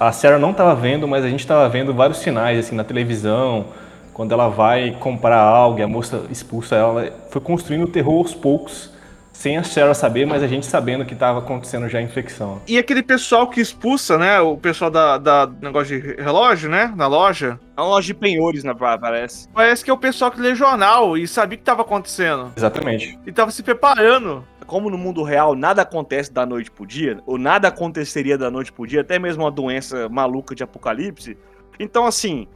a, 0.00 0.10
Sarah 0.10 0.38
não 0.38 0.52
tava 0.52 0.74
vendo, 0.74 1.06
mas 1.06 1.24
a 1.24 1.28
gente 1.28 1.46
tava 1.46 1.68
vendo 1.68 1.94
vários 1.94 2.18
sinais, 2.18 2.58
assim, 2.58 2.74
na 2.74 2.82
televisão. 2.82 3.66
Quando 4.12 4.32
ela 4.32 4.48
vai 4.48 4.96
comprar 4.98 5.38
algo 5.38 5.80
a 5.80 5.86
moça 5.86 6.24
expulsa 6.28 6.74
ela 6.74 7.12
foi 7.30 7.40
construindo 7.40 7.84
o 7.84 7.86
terror 7.86 8.18
aos 8.18 8.34
poucos, 8.34 8.90
sem 9.38 9.56
a 9.56 9.62
Sarah 9.62 9.94
saber, 9.94 10.26
mas 10.26 10.42
a 10.42 10.48
gente 10.48 10.66
sabendo 10.66 11.04
que 11.04 11.14
tava 11.14 11.38
acontecendo 11.38 11.88
já 11.88 12.00
a 12.00 12.02
infecção. 12.02 12.60
E 12.66 12.76
aquele 12.76 13.04
pessoal 13.04 13.46
que 13.46 13.60
expulsa, 13.60 14.18
né? 14.18 14.40
O 14.40 14.56
pessoal 14.56 14.90
da, 14.90 15.16
da 15.16 15.46
do 15.46 15.64
negócio 15.64 16.00
de 16.00 16.20
relógio, 16.20 16.68
né? 16.68 16.92
Na 16.96 17.06
loja. 17.06 17.60
É 17.76 17.80
uma 17.80 17.90
loja 17.90 18.08
de 18.08 18.14
penhores, 18.14 18.64
né, 18.64 18.74
parece. 18.74 19.48
Parece 19.50 19.84
que 19.84 19.90
é 19.92 19.94
o 19.94 19.96
pessoal 19.96 20.32
que 20.32 20.40
lê 20.40 20.56
jornal 20.56 21.16
e 21.16 21.28
sabia 21.28 21.54
o 21.54 21.56
que 21.56 21.62
estava 21.62 21.82
acontecendo. 21.82 22.52
Exatamente. 22.56 23.16
E 23.24 23.30
tava 23.30 23.52
se 23.52 23.62
preparando. 23.62 24.44
Como 24.66 24.90
no 24.90 24.98
mundo 24.98 25.22
real 25.22 25.54
nada 25.54 25.82
acontece 25.82 26.32
da 26.32 26.44
noite 26.44 26.68
pro 26.68 26.84
dia, 26.84 27.20
ou 27.24 27.38
nada 27.38 27.68
aconteceria 27.68 28.36
da 28.36 28.50
noite 28.50 28.72
pro 28.72 28.88
dia, 28.88 29.02
até 29.02 29.20
mesmo 29.20 29.44
uma 29.44 29.52
doença 29.52 30.08
maluca 30.08 30.52
de 30.52 30.64
apocalipse. 30.64 31.38
Então, 31.78 32.04
assim, 32.06 32.48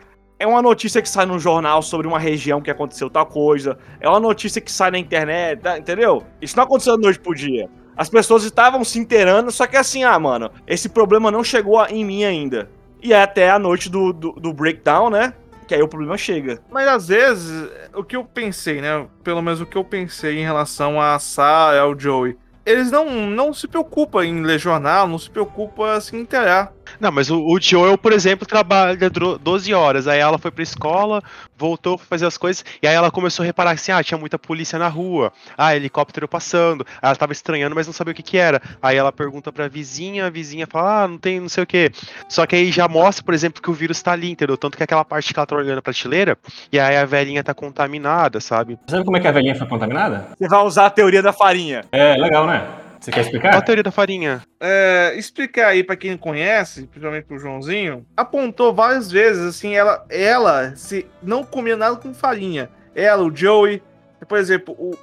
é 0.43 0.47
uma 0.47 0.61
notícia 0.61 1.01
que 1.01 1.09
sai 1.09 1.25
no 1.25 1.39
jornal 1.39 1.81
sobre 1.83 2.07
uma 2.07 2.19
região 2.19 2.61
que 2.61 2.71
aconteceu 2.71 3.09
tal 3.09 3.25
coisa, 3.27 3.79
é 4.01 4.09
uma 4.09 4.19
notícia 4.19 4.61
que 4.61 4.73
sai 4.73 4.91
na 4.91 4.99
internet, 4.99 5.61
tá- 5.61 5.79
entendeu? 5.79 6.25
Isso 6.41 6.57
não 6.57 6.65
aconteceu 6.65 6.97
da 6.97 7.03
noite 7.03 7.21
pro 7.21 7.33
dia. 7.33 7.71
As 7.97 8.09
pessoas 8.09 8.43
estavam 8.43 8.83
se 8.83 8.99
inteirando, 8.99 9.53
só 9.53 9.69
que 9.69 9.77
assim, 9.77 10.03
ah, 10.03 10.19
mano, 10.19 10.51
esse 10.67 10.89
problema 10.89 11.31
não 11.31 11.45
chegou 11.45 11.85
em 11.87 12.05
mim 12.05 12.25
ainda. 12.25 12.69
E 13.01 13.13
é 13.13 13.23
até 13.23 13.51
a 13.51 13.59
noite 13.59 13.89
do, 13.89 14.13
do, 14.13 14.33
do 14.33 14.53
breakdown, 14.53 15.11
né? 15.11 15.33
Que 15.69 15.77
aí 15.77 15.83
o 15.83 15.89
problema 15.89 16.17
chega. 16.17 16.61
Mas 16.71 16.89
às 16.89 17.07
vezes, 17.07 17.71
o 17.95 18.03
que 18.03 18.17
eu 18.17 18.25
pensei, 18.25 18.81
né? 18.81 19.07
Pelo 19.23 19.41
menos 19.43 19.61
o 19.61 19.67
que 19.67 19.77
eu 19.77 19.85
pensei 19.85 20.41
em 20.41 20.45
relação 20.45 21.01
a 21.01 21.19
Sarah 21.21 21.77
e 21.77 21.79
ao 21.79 21.99
Joey. 21.99 22.37
Eles 22.67 22.91
não, 22.91 23.27
não 23.29 23.53
se 23.53 23.69
preocupam 23.69 24.25
em 24.25 24.43
ler 24.43 24.59
jornal, 24.59 25.07
não 25.07 25.19
se 25.19 25.31
preocupam 25.31 25.97
em 25.97 26.01
se 26.01 26.17
inteirar. 26.17 26.73
Não, 27.01 27.11
mas 27.13 27.31
o, 27.31 27.41
o 27.45 27.61
Joel, 27.61 27.97
por 27.97 28.13
exemplo, 28.13 28.47
trabalha 28.47 29.09
dro- 29.11 29.39
12 29.39 29.73
horas. 29.73 30.07
Aí 30.07 30.19
ela 30.21 30.39
foi 30.39 30.51
pra 30.51 30.63
escola, 30.63 31.23
voltou 31.57 31.97
pra 31.97 32.07
fazer 32.07 32.27
as 32.27 32.37
coisas, 32.37 32.65
e 32.83 32.87
aí 32.87 32.95
ela 32.95 33.11
começou 33.11 33.43
a 33.43 33.47
reparar 33.47 33.73
assim: 33.73 33.93
ah, 33.93 34.03
tinha 34.03 34.19
muita 34.19 34.39
polícia 34.39 34.79
na 34.79 34.89
rua, 34.89 35.33
ah, 35.57 35.75
helicóptero 35.75 36.27
passando. 36.29 36.85
Aí 37.01 37.09
ela 37.09 37.17
tava 37.17 37.33
estranhando, 37.33 37.75
mas 37.75 37.87
não 37.87 37.93
sabia 37.95 38.13
o 38.13 38.15
que 38.15 38.23
que 38.23 38.37
era. 38.39 38.61
Aí 38.83 38.97
ela 38.97 39.13
pergunta 39.13 39.53
pra 39.53 39.69
vizinha, 39.69 40.27
a 40.27 40.31
vizinha 40.31 40.67
fala: 40.67 41.05
ah, 41.05 41.09
não 41.09 41.19
tem 41.19 41.41
não 41.41 41.49
sei 41.49 41.63
o 41.65 41.67
que. 41.67 41.91
Só 42.29 42.47
que 42.47 42.57
aí 42.57 42.71
já 42.73 42.87
mostra, 42.89 43.25
por 43.25 43.35
exemplo, 43.35 43.63
que 43.63 43.71
o 43.71 43.75
vírus 43.75 44.03
tá 44.03 44.13
ali, 44.13 44.31
entendeu? 44.31 44.57
Tanto 44.57 44.77
que 44.77 44.83
aquela 44.83 45.05
parte 45.05 45.33
que 45.33 45.39
ela 45.39 45.47
tá 45.47 45.57
olhando 45.57 45.79
a 45.79 45.83
prateleira, 45.83 46.37
e 46.73 46.79
aí 46.79 46.97
a 46.97 47.05
velhinha 47.05 47.43
tá 47.45 47.55
contaminada, 47.55 48.41
sabe? 48.41 48.79
Sabe 48.87 49.05
como 49.05 49.17
é 49.17 49.21
que 49.21 49.29
a 49.29 49.33
velhinha 49.33 49.55
foi 49.55 49.67
contaminada? 49.67 50.29
Você 50.39 50.49
vai 50.49 50.63
usar 50.65 50.87
a 50.87 50.91
teoria 50.91 51.23
da 51.23 51.33
farinha. 51.33 51.85
É 51.93 52.15
legal, 52.17 52.47
né? 52.47 52.82
Você 53.03 53.11
quer 53.11 53.17
Qual 53.17 53.25
a 53.25 53.27
explicar? 53.27 53.63
teoria 53.63 53.83
da 53.83 53.91
farinha? 53.91 54.43
É, 54.61 55.13
explicar 55.17 55.67
aí 55.69 55.83
pra 55.83 55.97
quem 55.97 56.17
conhece, 56.17 56.87
principalmente 56.87 57.25
pro 57.25 57.39
Joãozinho, 57.39 58.07
apontou 58.17 58.73
várias 58.73 59.11
vezes, 59.11 59.43
assim, 59.45 59.75
ela, 59.75 60.05
ela 60.09 60.73
se 60.77 61.05
não 61.23 61.43
comia 61.45 61.77
nada 61.77 61.97
com 61.97 62.15
farinha. 62.15 62.71
Ela, 62.95 63.25
o 63.25 63.35
Joey, 63.35 63.83
por 64.29 64.39
exemplo, 64.39 64.75
o, 64.79 64.95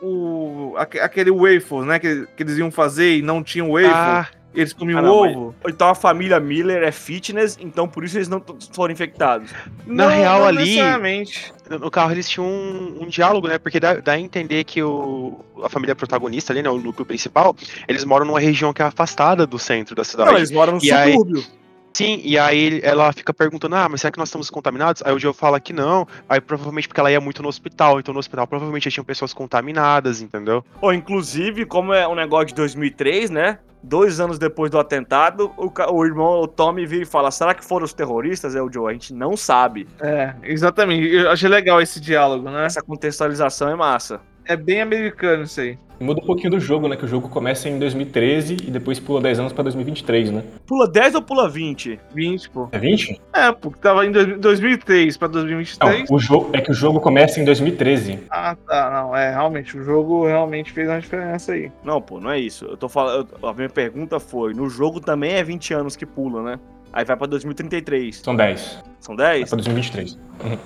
o 0.72 0.78
aque- 0.78 1.00
aquele 1.00 1.30
waffle, 1.30 1.82
né, 1.86 2.00
que, 2.00 2.26
que 2.38 2.44
eles 2.44 2.58
iam 2.58 2.72
fazer 2.72 3.18
e 3.18 3.22
não 3.22 3.44
tinham 3.44 3.70
waffle, 3.72 3.92
Ah, 3.94 4.28
eles 4.54 4.74
comiam 4.74 5.00
Ah, 5.00 5.02
não, 5.02 5.22
mas- 5.22 5.36
ovo. 5.36 5.56
Então 5.68 5.88
a 5.90 5.96
família 5.96 6.40
Miller 6.40 6.84
é 6.84 6.92
fitness, 6.92 7.58
então 7.62 7.88
por 7.88 8.04
isso 8.04 8.18
eles 8.18 8.28
não 8.28 8.44
foram 8.74 8.92
infectados. 8.94 9.52
Na 9.86 10.10
real, 10.10 10.46
ali- 10.46 10.60
necessariamente. 10.66 11.54
no 11.70 11.92
carro 11.92 12.12
eles 12.12 12.28
tinham 12.28 12.48
um, 12.48 13.04
um 13.04 13.08
diálogo, 13.08 13.48
né? 13.48 13.58
Porque 13.60 13.80
dá, 13.80 13.94
dá 13.96 14.14
a 14.14 14.20
entender 14.20 14.64
que 14.64 14.82
o, 14.82 15.44
a 15.64 15.70
família 15.70 15.96
protagonista 15.96 16.52
ali, 16.52 16.62
né? 16.64 16.70
O 16.70 16.78
núcleo 16.80 17.06
principal, 17.06 17.56
eles 17.88 18.04
moram 18.06 18.26
numa 18.26 18.40
região 18.40 18.74
que 18.74 18.82
é 18.82 18.86
afastada 18.86 19.46
do 19.46 19.60
centro 19.60 19.96
da 19.96 20.04
cidade. 20.04 20.30
Não, 20.32 20.38
eles 20.38 20.52
moram 20.52 20.74
no 20.74 20.84
E 20.84 20.92
aí- 20.92 21.12
subúrbio. 21.14 21.44
Sim, 21.94 22.22
e 22.24 22.38
aí 22.38 22.80
ela 22.84 23.12
fica 23.12 23.34
perguntando, 23.34 23.76
ah, 23.76 23.90
mas 23.90 24.02
será 24.02 24.12
que 24.12 24.18
nós 24.18 24.30
estamos 24.30 24.50
contaminados? 24.50 25.02
Aí 25.06 25.14
o 25.14 25.20
Joe 25.20 25.34
fala 25.34 25.60
que 25.60 25.74
não, 25.74 26.08
aí 26.28 26.40
provavelmente 26.40 26.88
porque 26.88 27.00
ela 27.00 27.12
ia 27.12 27.20
muito 27.20 27.42
no 27.42 27.50
hospital, 27.50 28.00
então 28.00 28.14
no 28.14 28.20
hospital 28.20 28.48
provavelmente 28.48 28.86
já 28.86 28.92
tinham 28.92 29.06
pessoas 29.06 29.34
contaminadas, 29.34 30.22
entendeu? 30.22 30.64
Ou 30.82 30.94
inclusive, 30.94 31.66
como 31.66 31.94
é 31.94 32.08
um 32.08 32.16
negócio 32.16 32.48
de 32.48 32.56
2003, 32.56 33.30
né? 33.30 33.60
Dois 33.82 34.20
anos 34.20 34.38
depois 34.38 34.70
do 34.70 34.78
atentado, 34.78 35.54
o, 35.56 35.72
o 35.94 36.06
irmão, 36.06 36.42
o 36.42 36.48
Tommy, 36.48 36.86
vira 36.86 37.04
e 37.04 37.06
fala: 37.06 37.32
será 37.32 37.54
que 37.54 37.64
foram 37.64 37.86
os 37.86 37.94
terroristas? 37.94 38.54
É 38.54 38.62
o 38.62 38.72
Joe, 38.72 38.90
a 38.90 38.94
gente 38.94 39.14
não 39.14 39.38
sabe. 39.38 39.88
É, 40.02 40.34
exatamente. 40.44 41.08
Eu 41.08 41.32
achei 41.32 41.48
legal 41.48 41.82
esse 41.82 42.00
diálogo, 42.00 42.50
né? 42.50 42.66
Essa 42.66 42.82
contextualização 42.82 43.70
é 43.70 43.76
massa. 43.76 44.20
É 44.50 44.58
bem 44.58 44.82
americano 44.82 45.44
isso 45.44 45.62
aí. 45.62 45.78
Muda 46.00 46.22
um 46.22 46.26
pouquinho 46.26 46.50
do 46.52 46.60
jogo, 46.60 46.88
né? 46.88 46.96
Que 46.96 47.06
o 47.06 47.08
jogo 47.08 47.30
começa 47.30 47.70
em 47.70 47.78
2013 47.78 48.54
e 48.66 48.72
depois 48.72 49.00
pula 49.00 49.22
10 49.22 49.38
anos 49.42 49.54
pra 49.54 49.62
2023, 49.64 50.32
né? 50.32 50.44
Pula 50.66 50.88
10 50.90 51.14
ou 51.14 51.22
pula 51.22 51.48
20? 51.48 52.00
20, 52.16 52.50
pô. 52.50 52.68
É 52.72 52.80
20? 52.80 53.22
É, 53.32 53.52
porque 53.52 53.80
tava 53.80 54.06
em 54.08 54.12
dois- 54.12 54.40
2003 54.40 55.18
pra 55.18 55.28
Não, 55.28 55.34
2023. 55.34 56.10
o 56.10 56.18
jogo, 56.18 56.50
é 56.54 56.62
que 56.62 56.72
o 56.72 56.74
jogo 56.74 57.00
começa 57.00 57.40
em 57.40 57.46
2013. 57.46 58.22
Ah, 58.32 58.56
tá. 58.66 58.90
Não, 58.90 59.16
é, 59.16 59.30
realmente. 59.30 59.78
O 59.78 59.84
jogo 59.84 60.26
realmente 60.26 60.72
fez 60.72 60.88
uma 60.90 61.00
diferença 61.00 61.52
aí. 61.52 61.72
Não, 61.84 62.02
pô, 62.02 62.20
não 62.20 62.32
é 62.32 62.40
isso. 62.40 62.66
Eu 62.66 62.76
tô 62.78 62.90
falando. 62.90 63.28
A 63.44 63.54
minha 63.54 63.70
pergunta 63.70 64.20
foi: 64.20 64.54
no 64.56 64.68
jogo 64.68 65.00
também 65.00 65.34
é 65.34 65.44
20 65.44 65.76
anos 65.76 65.96
que 65.96 66.08
pula, 66.08 66.42
né? 66.42 66.60
Aí 66.92 67.06
vai 67.06 67.16
pra 67.16 67.28
2033. 67.28 68.16
São 68.24 68.36
10. 68.36 68.84
São 69.00 69.14
É 69.14 69.18
10? 69.18 69.50
pra 69.50 69.58
2023. 69.58 70.18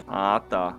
Ah, 0.08 0.42
tá. 0.48 0.76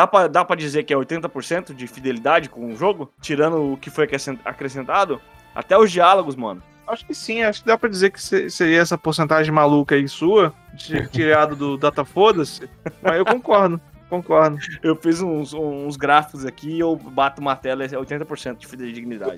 Dá 0.00 0.06
pra, 0.06 0.26
dá 0.28 0.42
pra 0.42 0.56
dizer 0.56 0.84
que 0.84 0.94
é 0.94 0.96
80% 0.96 1.74
de 1.74 1.86
fidelidade 1.86 2.48
com 2.48 2.72
o 2.72 2.74
jogo? 2.74 3.12
Tirando 3.20 3.74
o 3.74 3.76
que 3.76 3.90
foi 3.90 4.04
acrescent- 4.04 4.40
acrescentado? 4.46 5.20
Até 5.54 5.76
os 5.76 5.92
diálogos, 5.92 6.34
mano. 6.36 6.62
Acho 6.88 7.04
que 7.04 7.12
sim, 7.14 7.42
acho 7.42 7.60
que 7.60 7.66
dá 7.66 7.76
pra 7.76 7.86
dizer 7.86 8.08
que 8.10 8.18
se- 8.22 8.48
seria 8.48 8.80
essa 8.80 8.96
porcentagem 8.96 9.52
maluca 9.52 9.94
aí 9.94 10.08
sua, 10.08 10.54
tirado 11.12 11.54
do 11.54 11.76
Data 11.76 12.02
Foda-se. 12.02 12.66
Mas 13.02 13.16
eu 13.18 13.26
concordo, 13.26 13.78
concordo. 14.08 14.56
Eu 14.82 14.96
fiz 14.96 15.20
uns, 15.20 15.52
uns 15.52 15.98
gráficos 15.98 16.46
aqui 16.46 16.70
e 16.76 16.80
eu 16.80 16.96
bato 16.96 17.42
o 17.42 17.44
martelo, 17.44 17.82
é 17.82 17.88
80% 17.88 18.56
de 18.56 18.66
fidedignidade. 18.66 19.36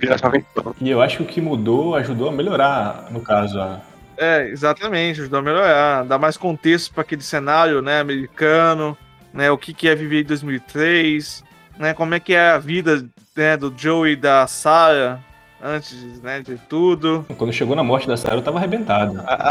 E 0.81 0.91
eu 0.91 1.03
acho 1.03 1.17
que 1.17 1.23
o 1.25 1.27
que 1.27 1.41
mudou 1.41 1.97
ajudou 1.97 2.29
a 2.29 2.33
melhorar, 2.33 3.09
no 3.11 3.21
caso, 3.21 3.59
a, 3.61 3.81
É, 4.17 4.49
exatamente, 4.49 5.23
ajudou 5.23 5.41
a 5.41 5.43
melhorar, 5.43 6.05
dar 6.05 6.19
mais 6.21 6.37
contexto 6.37 6.93
para 6.95 7.01
aquele 7.03 7.23
cenário, 7.23 7.83
né, 7.83 7.99
americano, 7.99 8.97
né, 9.33 9.51
o 9.51 9.59
que 9.59 9.73
que 9.73 9.89
é 9.89 9.95
viver 9.95 10.23
em 10.23 10.27
2003, 10.27 11.45
né, 11.79 11.95
como 11.95 12.15
é 12.15 12.21
que 12.21 12.35
é 12.35 12.51
a 12.51 12.59
vida, 12.59 13.05
né, 13.37 13.57
do 13.57 13.73
Joey 13.77 14.13
e 14.13 14.17
da 14.17 14.47
Sarah 14.47 15.21
antes, 15.63 16.21
né, 16.23 16.41
de 16.41 16.57
tudo. 16.69 17.25
Quando 17.39 17.53
chegou 17.53 17.77
na 17.77 17.83
morte 17.85 18.07
da 18.09 18.17
Sarah, 18.17 18.37
eu 18.37 18.43
tava 18.43 18.59
arrebentado. 18.59 19.21
A, 19.27 19.51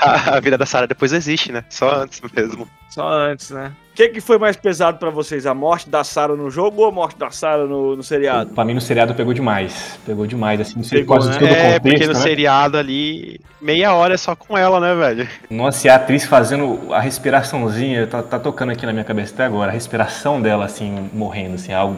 a- 0.00 0.36
a 0.36 0.40
vida 0.40 0.56
da 0.56 0.66
Sarah 0.66 0.86
depois 0.86 1.12
existe, 1.12 1.52
né? 1.52 1.64
Só 1.68 2.02
antes 2.02 2.20
mesmo. 2.34 2.66
Só 2.88 3.08
antes, 3.08 3.50
né? 3.50 3.72
O 3.92 3.94
que, 4.00 4.08
que 4.08 4.20
foi 4.20 4.38
mais 4.38 4.56
pesado 4.56 4.98
pra 4.98 5.10
vocês? 5.10 5.44
A 5.46 5.52
morte 5.52 5.88
da 5.90 6.02
Sarah 6.02 6.34
no 6.34 6.50
jogo 6.50 6.80
ou 6.82 6.88
a 6.88 6.92
morte 6.92 7.18
da 7.18 7.30
Sarah 7.30 7.64
no, 7.66 7.94
no 7.94 8.02
seriado? 8.02 8.50
Pra 8.54 8.64
mim, 8.64 8.72
no 8.74 8.80
seriado, 8.80 9.14
pegou 9.14 9.34
demais. 9.34 9.98
Pegou 10.06 10.26
demais, 10.26 10.60
assim, 10.60 10.76
não 10.76 10.84
sei 10.84 11.00
Pegou, 11.00 11.16
quase 11.16 11.30
né? 11.30 11.38
todo 11.38 11.50
o 11.50 11.52
É, 11.54 11.62
contexto, 11.78 11.82
porque 11.82 12.06
no 12.06 12.14
né? 12.14 12.20
seriado 12.20 12.78
ali, 12.78 13.40
meia 13.60 13.92
hora 13.92 14.14
é 14.14 14.16
só 14.16 14.34
com 14.34 14.56
ela, 14.56 14.80
né, 14.80 14.94
velho? 14.94 15.28
Nossa, 15.50 15.86
e 15.86 15.90
a 15.90 15.96
atriz 15.96 16.24
fazendo 16.24 16.92
a 16.94 17.00
respiraçãozinha, 17.00 18.06
tá, 18.06 18.22
tá 18.22 18.38
tocando 18.38 18.72
aqui 18.72 18.86
na 18.86 18.92
minha 18.92 19.04
cabeça 19.04 19.34
até 19.34 19.44
agora, 19.44 19.70
a 19.70 19.74
respiração 19.74 20.40
dela, 20.40 20.64
assim, 20.64 21.10
morrendo, 21.12 21.56
assim, 21.56 21.72
algo... 21.72 21.96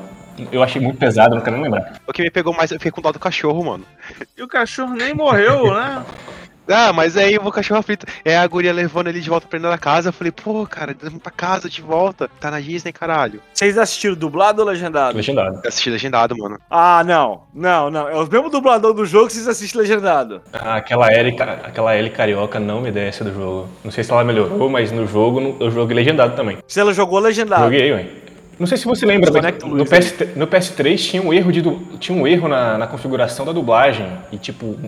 Eu 0.50 0.62
achei 0.62 0.80
muito 0.80 0.98
pesado, 0.98 1.34
não 1.34 1.42
quero 1.42 1.56
nem 1.56 1.64
lembrar. 1.64 2.00
O 2.06 2.12
que 2.12 2.22
me 2.22 2.30
pegou 2.30 2.54
mais, 2.54 2.70
eu 2.70 2.78
fiquei 2.78 2.90
com 2.92 3.00
dó 3.00 3.12
do 3.12 3.18
cachorro, 3.18 3.64
mano. 3.64 3.84
E 4.36 4.42
o 4.42 4.48
cachorro 4.48 4.94
nem 4.94 5.14
morreu, 5.14 5.72
né? 5.74 6.04
Ah, 6.68 6.92
mas 6.92 7.16
aí 7.16 7.36
o 7.36 7.50
cachorro 7.50 7.80
aflito. 7.80 8.06
É 8.24 8.36
a 8.38 8.46
guria 8.46 8.72
levando 8.72 9.08
ele 9.08 9.20
de 9.20 9.28
volta 9.28 9.46
pra 9.48 9.58
dentro 9.58 9.70
da 9.72 9.78
casa. 9.78 10.08
Eu 10.08 10.12
falei, 10.12 10.30
pô, 10.30 10.64
cara, 10.66 10.94
pra 11.20 11.32
casa 11.32 11.68
de 11.68 11.82
volta. 11.82 12.30
Tá 12.40 12.50
na 12.50 12.60
Disney, 12.60 12.92
caralho. 12.92 13.40
Vocês 13.52 13.76
assistiram 13.76 14.14
dublado 14.14 14.62
ou 14.62 14.68
legendado? 14.68 15.16
Legendado. 15.16 15.60
Eu 15.62 15.68
assisti 15.68 15.90
legendado, 15.90 16.36
mano. 16.38 16.58
Ah, 16.70 17.02
não. 17.04 17.42
Não, 17.52 17.90
não. 17.90 18.08
É 18.08 18.14
o 18.14 18.26
mesmo 18.30 18.48
dublador 18.48 18.94
do 18.94 19.04
jogo 19.04 19.26
que 19.26 19.32
vocês 19.34 19.48
assistem 19.48 19.80
legendado. 19.80 20.40
Ah, 20.52 20.76
Aquela 20.76 21.08
L, 21.12 21.36
aquela 21.64 21.94
L 21.94 22.10
carioca 22.10 22.60
não 22.60 22.80
me 22.80 22.92
desce 22.92 23.24
do 23.24 23.34
jogo. 23.34 23.68
Não 23.82 23.90
sei 23.90 24.04
se 24.04 24.12
ela 24.12 24.22
melhorou, 24.24 24.70
mas 24.70 24.92
no 24.92 25.06
jogo 25.06 25.56
eu 25.60 25.70
joguei 25.70 25.96
legendado 25.96 26.36
também. 26.36 26.58
Se 26.68 26.78
ela 26.78 26.94
jogou 26.94 27.18
legendado. 27.18 27.64
Joguei, 27.64 27.92
ué. 27.92 28.06
Não 28.62 28.66
sei 28.68 28.78
se 28.78 28.84
você 28.84 29.04
lembra, 29.04 29.28
mas 29.32 29.64
no, 29.64 29.84
PS, 29.84 30.36
no 30.36 30.46
PS3 30.46 30.96
tinha 30.96 31.20
um 31.20 31.34
erro, 31.34 31.50
de, 31.50 31.62
tinha 31.98 32.16
um 32.16 32.24
erro 32.24 32.46
na, 32.46 32.78
na 32.78 32.86
configuração 32.86 33.44
da 33.44 33.50
dublagem. 33.50 34.06
E, 34.30 34.38
tipo, 34.38 34.78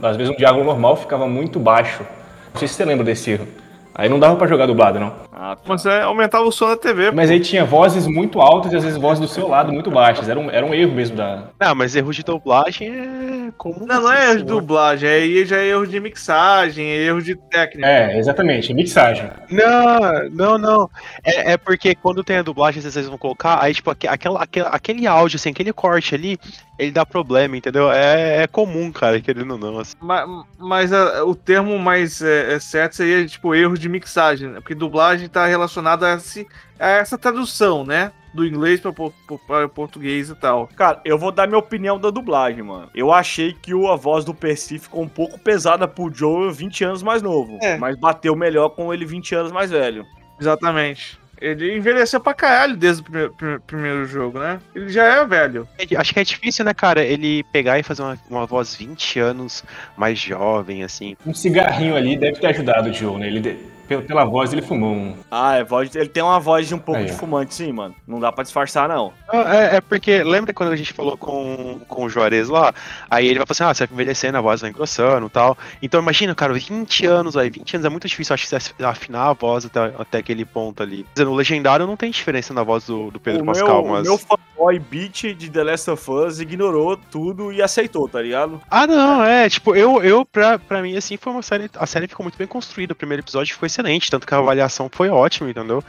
às 0.00 0.16
vezes 0.16 0.32
um 0.32 0.36
diálogo 0.36 0.62
normal 0.62 0.94
ficava 0.94 1.26
muito 1.26 1.58
baixo. 1.58 2.06
Não 2.52 2.60
sei 2.60 2.68
se 2.68 2.74
você 2.74 2.84
lembra 2.84 3.04
desse 3.04 3.32
erro. 3.32 3.48
Aí 3.94 4.08
não 4.08 4.18
dava 4.18 4.34
pra 4.36 4.46
jogar 4.48 4.66
dublado, 4.66 4.98
não. 4.98 5.12
Ah, 5.32 5.54
tá. 5.54 5.62
Mas 5.66 5.86
é, 5.86 6.02
aumentava 6.02 6.44
o 6.44 6.50
som 6.50 6.66
da 6.68 6.76
TV. 6.76 7.12
Mas 7.12 7.30
aí 7.30 7.38
tinha 7.38 7.64
vozes 7.64 8.06
muito 8.08 8.40
altas 8.40 8.72
e 8.72 8.76
às 8.76 8.82
vezes 8.82 8.98
vozes 8.98 9.20
do 9.20 9.28
seu 9.28 9.46
lado 9.46 9.72
muito 9.72 9.90
baixas. 9.90 10.28
Era 10.28 10.38
um, 10.40 10.50
era 10.50 10.66
um 10.66 10.74
erro 10.74 10.92
mesmo 10.92 11.16
da. 11.16 11.44
Ah, 11.60 11.74
mas 11.74 11.94
erro 11.94 12.12
de 12.12 12.24
dublagem 12.24 12.88
é 12.88 13.52
comum. 13.56 13.86
Não, 13.86 14.02
não 14.02 14.12
é 14.12 14.30
erro 14.30 14.38
de 14.38 14.44
dublagem, 14.44 15.08
aí 15.08 15.44
já 15.46 15.58
é 15.58 15.66
erro 15.68 15.86
de 15.86 16.00
mixagem, 16.00 16.84
é 16.86 16.96
erro 17.06 17.22
de 17.22 17.36
técnica. 17.36 17.86
É, 17.88 18.18
exatamente, 18.18 18.74
mixagem. 18.74 19.30
Não, 19.48 20.28
não, 20.30 20.58
não. 20.58 20.90
É, 21.22 21.52
é 21.52 21.56
porque 21.56 21.94
quando 21.94 22.24
tem 22.24 22.38
a 22.38 22.42
dublagem, 22.42 22.78
às 22.78 22.84
vezes 22.84 22.96
eles 22.96 23.08
vão 23.08 23.18
colocar, 23.18 23.62
aí, 23.62 23.72
tipo, 23.74 23.90
aque- 23.90 24.08
aquela, 24.08 24.42
aquele, 24.42 24.66
aquele 24.70 25.06
áudio, 25.06 25.36
assim, 25.36 25.50
aquele 25.50 25.72
corte 25.72 26.14
ali, 26.14 26.36
ele 26.78 26.90
dá 26.90 27.04
problema, 27.06 27.56
entendeu? 27.56 27.90
É, 27.90 28.42
é 28.42 28.46
comum, 28.46 28.90
cara, 28.92 29.20
querendo 29.20 29.52
ou 29.52 29.58
não, 29.58 29.78
assim. 29.78 29.94
Ma- 30.00 30.44
Mas, 30.58 30.92
a- 30.92 31.24
o 31.24 31.34
termo 31.34 31.78
mais 31.78 32.20
é, 32.22 32.54
é 32.54 32.58
certo 32.58 32.96
seria, 32.96 33.26
tipo, 33.26 33.54
erro 33.54 33.78
de 33.78 33.88
mixagem, 33.88 34.48
né? 34.48 34.60
Porque 34.60 34.74
dublagem 34.74 35.28
tá 35.28 35.46
relacionada 35.46 36.12
a, 36.12 36.16
esse- 36.16 36.46
a 36.78 36.88
essa 36.88 37.16
tradução, 37.18 37.84
né? 37.84 38.12
Do 38.34 38.44
inglês 38.44 38.80
para 38.80 38.90
o 38.90 39.68
português 39.68 40.28
e 40.28 40.34
tal. 40.34 40.66
Cara, 40.74 41.00
eu 41.04 41.16
vou 41.16 41.30
dar 41.30 41.46
minha 41.46 41.58
opinião 41.58 42.00
da 42.00 42.10
dublagem, 42.10 42.64
mano. 42.64 42.90
Eu 42.92 43.12
achei 43.12 43.52
que 43.52 43.72
o- 43.72 43.88
a 43.88 43.94
voz 43.94 44.24
do 44.24 44.34
Percy 44.34 44.78
ficou 44.80 45.02
um 45.02 45.08
pouco 45.08 45.38
pesada 45.38 45.86
pro 45.86 46.12
Joe 46.12 46.52
20 46.52 46.82
anos 46.82 47.00
mais 47.02 47.22
novo. 47.22 47.58
É. 47.62 47.78
Mas 47.78 47.96
bateu 47.96 48.34
melhor 48.34 48.70
com 48.70 48.92
ele 48.92 49.04
20 49.06 49.34
anos 49.36 49.52
mais 49.52 49.70
velho. 49.70 50.04
Exatamente. 50.40 51.16
Ele 51.40 51.76
envelheceu 51.76 52.20
pra 52.20 52.32
caralho 52.34 52.76
desde 52.76 53.02
o 53.02 53.04
primeiro, 53.04 53.32
primeiro- 53.34 53.60
primeiro 53.66 54.06
jogo, 54.06 54.38
né? 54.38 54.58
Ele 54.74 54.88
já 54.88 55.04
é 55.04 55.26
velho. 55.26 55.68
É, 55.78 55.96
Acho 55.96 56.14
que 56.14 56.20
é 56.20 56.24
difícil, 56.24 56.64
né, 56.64 56.72
cara, 56.74 57.02
ele 57.04 57.42
pegar 57.52 57.78
e 57.78 57.82
fazer 57.82 58.02
uma, 58.02 58.18
uma 58.30 58.46
voz 58.46 58.74
20 58.74 59.18
anos 59.20 59.64
mais 59.96 60.18
jovem, 60.18 60.82
assim. 60.84 61.16
Um 61.26 61.34
cigarrinho 61.34 61.96
ali 61.96 62.16
deve 62.16 62.38
ter 62.40 62.46
ajudado 62.48 62.88
o 62.90 62.92
Joe, 62.92 63.18
né? 63.18 63.26
Ele 63.26 63.40
de- 63.40 63.56
pela, 63.86 64.02
pela 64.02 64.24
voz 64.24 64.52
ele 64.52 64.62
fumou 64.62 64.92
um. 64.92 65.16
Ah, 65.30 65.56
é 65.56 65.64
voz, 65.64 65.94
ele 65.94 66.08
tem 66.08 66.22
uma 66.22 66.40
voz 66.40 66.68
de 66.68 66.74
um 66.74 66.78
pouco 66.78 67.00
Aí, 67.00 67.06
de 67.06 67.12
fumante, 67.12 67.54
sim, 67.54 67.72
mano. 67.72 67.94
Não 68.06 68.20
dá 68.20 68.32
pra 68.32 68.44
disfarçar, 68.44 68.88
não. 68.88 69.12
É, 69.32 69.76
é 69.76 69.80
porque, 69.80 70.22
lembra 70.22 70.52
quando 70.52 70.72
a 70.72 70.76
gente 70.76 70.92
falou 70.92 71.16
com, 71.16 71.80
com 71.86 72.04
o 72.04 72.08
Juarez 72.08 72.48
lá? 72.48 72.72
Aí 73.10 73.26
ele 73.26 73.38
vai 73.38 73.46
falar 73.46 73.52
assim, 73.52 73.64
ah, 73.64 73.74
você 73.74 73.86
vai 73.86 73.94
envelhecendo, 73.94 74.38
a 74.38 74.40
voz 74.40 74.60
vai 74.60 74.70
engrossando 74.70 75.26
e 75.26 75.30
tal. 75.30 75.56
Então 75.82 76.00
imagina, 76.00 76.34
cara, 76.34 76.52
20 76.52 77.06
anos, 77.06 77.36
aí 77.36 77.50
20 77.50 77.76
anos 77.76 77.86
é 77.86 77.88
muito 77.88 78.08
difícil, 78.08 78.34
acho 78.34 78.48
que 78.48 78.60
você 78.60 78.84
afinar 78.84 79.28
a 79.30 79.32
voz 79.32 79.66
até, 79.66 79.92
até 79.98 80.18
aquele 80.18 80.44
ponto 80.44 80.82
ali. 80.82 81.04
Quer 81.04 81.12
dizer, 81.14 81.24
No 81.24 81.34
legendário 81.34 81.86
não 81.86 81.96
tem 81.96 82.10
diferença 82.10 82.54
na 82.54 82.62
voz 82.62 82.86
do, 82.86 83.10
do 83.10 83.20
Pedro 83.20 83.42
o 83.42 83.46
Pascal, 83.46 83.82
meu, 83.82 83.92
mas... 83.92 84.00
o 84.00 84.10
meu 84.10 84.18
fanboy 84.18 84.78
beat 84.78 85.34
de 85.34 85.50
The 85.50 85.64
Last 85.64 85.90
of 85.90 86.10
Us 86.10 86.40
ignorou 86.40 86.96
tudo 86.96 87.52
e 87.52 87.62
aceitou, 87.62 88.08
tá 88.08 88.22
ligado? 88.22 88.60
Ah, 88.70 88.86
não, 88.86 89.22
é, 89.24 89.48
tipo, 89.48 89.74
eu, 89.74 90.02
eu 90.02 90.24
pra, 90.24 90.58
pra 90.58 90.82
mim, 90.82 90.96
assim, 90.96 91.16
foi 91.16 91.32
uma 91.32 91.42
série, 91.42 91.70
a 91.76 91.86
série 91.86 92.08
ficou 92.08 92.24
muito 92.24 92.38
bem 92.38 92.46
construída, 92.46 92.92
o 92.92 92.96
primeiro 92.96 93.22
episódio 93.22 93.56
foi 93.56 93.68
excelente, 93.74 94.10
tanto 94.10 94.26
que 94.26 94.34
a 94.34 94.38
avaliação 94.38 94.88
foi 94.90 95.08
ótima, 95.08 95.50
entendeu? 95.50 95.82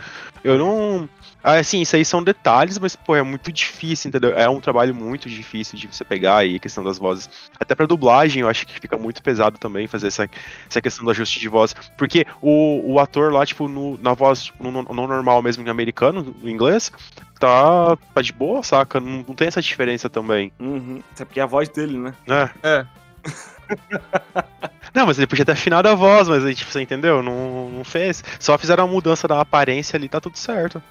Eu 0.44 0.58
não... 0.58 1.10
ah, 1.44 1.54
Assim, 1.54 1.82
isso 1.82 1.96
aí 1.96 2.04
são 2.04 2.24
detalhes, 2.24 2.78
mas, 2.80 2.96
pô, 2.96 3.16
é 3.16 3.22
muito 3.22 3.52
difícil, 3.52 4.10
entendeu? 4.10 4.32
É 4.38 4.50
um 4.50 4.60
trabalho 4.60 4.94
muito 4.94 5.30
difícil 5.30 5.78
de 5.78 5.88
você 5.88 6.04
pegar 6.04 6.38
aí 6.38 6.56
a 6.56 6.60
questão 6.60 6.84
das 6.84 6.98
vozes. 6.98 7.30
Até 7.60 7.76
pra 7.76 7.86
dublagem, 7.86 8.42
eu 8.42 8.50
acho 8.50 8.66
que 8.66 8.80
fica 8.80 8.98
muito 8.98 9.22
pesado 9.22 9.58
também 9.58 9.88
fazer 9.88 10.08
essa, 10.08 10.30
essa 10.70 10.82
questão 10.82 11.06
do 11.06 11.12
ajuste 11.12 11.40
de 11.40 11.48
voz, 11.48 11.74
porque 11.98 12.26
o, 12.42 12.94
o 12.94 13.00
ator 13.00 13.32
lá, 13.32 13.46
tipo, 13.46 13.68
no, 13.68 13.98
na 14.00 14.14
voz, 14.14 14.44
tipo, 14.46 14.64
no, 14.64 14.84
no 14.84 15.08
normal 15.08 15.42
mesmo 15.42 15.66
em 15.66 15.70
americano, 15.70 16.36
no 16.42 16.50
inglês, 16.50 16.92
tá, 17.40 17.96
tá 18.14 18.22
de 18.22 18.34
boa, 18.34 18.64
saca? 18.64 19.00
Não, 19.00 19.24
não 19.28 19.36
tem 19.36 19.48
essa 19.48 19.62
diferença 19.62 20.10
também, 20.10 20.52
Uhum. 20.60 21.02
É 21.20 21.26
porque 21.26 21.40
é 21.40 21.44
a 21.44 21.48
voz 21.48 21.70
dele, 21.70 21.98
né? 21.98 22.14
né? 22.28 22.50
É. 22.64 22.86
Não, 24.96 25.06
mas 25.06 25.18
ele 25.18 25.28
podia 25.28 25.44
ter 25.44 25.52
afinado 25.52 25.90
a 25.90 25.94
voz, 25.94 26.30
mas 26.30 26.46
aí, 26.46 26.56
tipo, 26.56 26.72
você 26.72 26.82
entendeu? 26.82 27.22
Não, 27.22 27.70
não 27.70 27.84
fez. 27.84 28.24
Só 28.40 28.58
fizeram 28.58 28.86
a 28.86 28.88
mudança 28.88 29.28
da 29.28 29.42
aparência 29.42 29.98
ali, 29.98 30.08
tá 30.08 30.22
tudo 30.22 30.38
certo. 30.38 30.82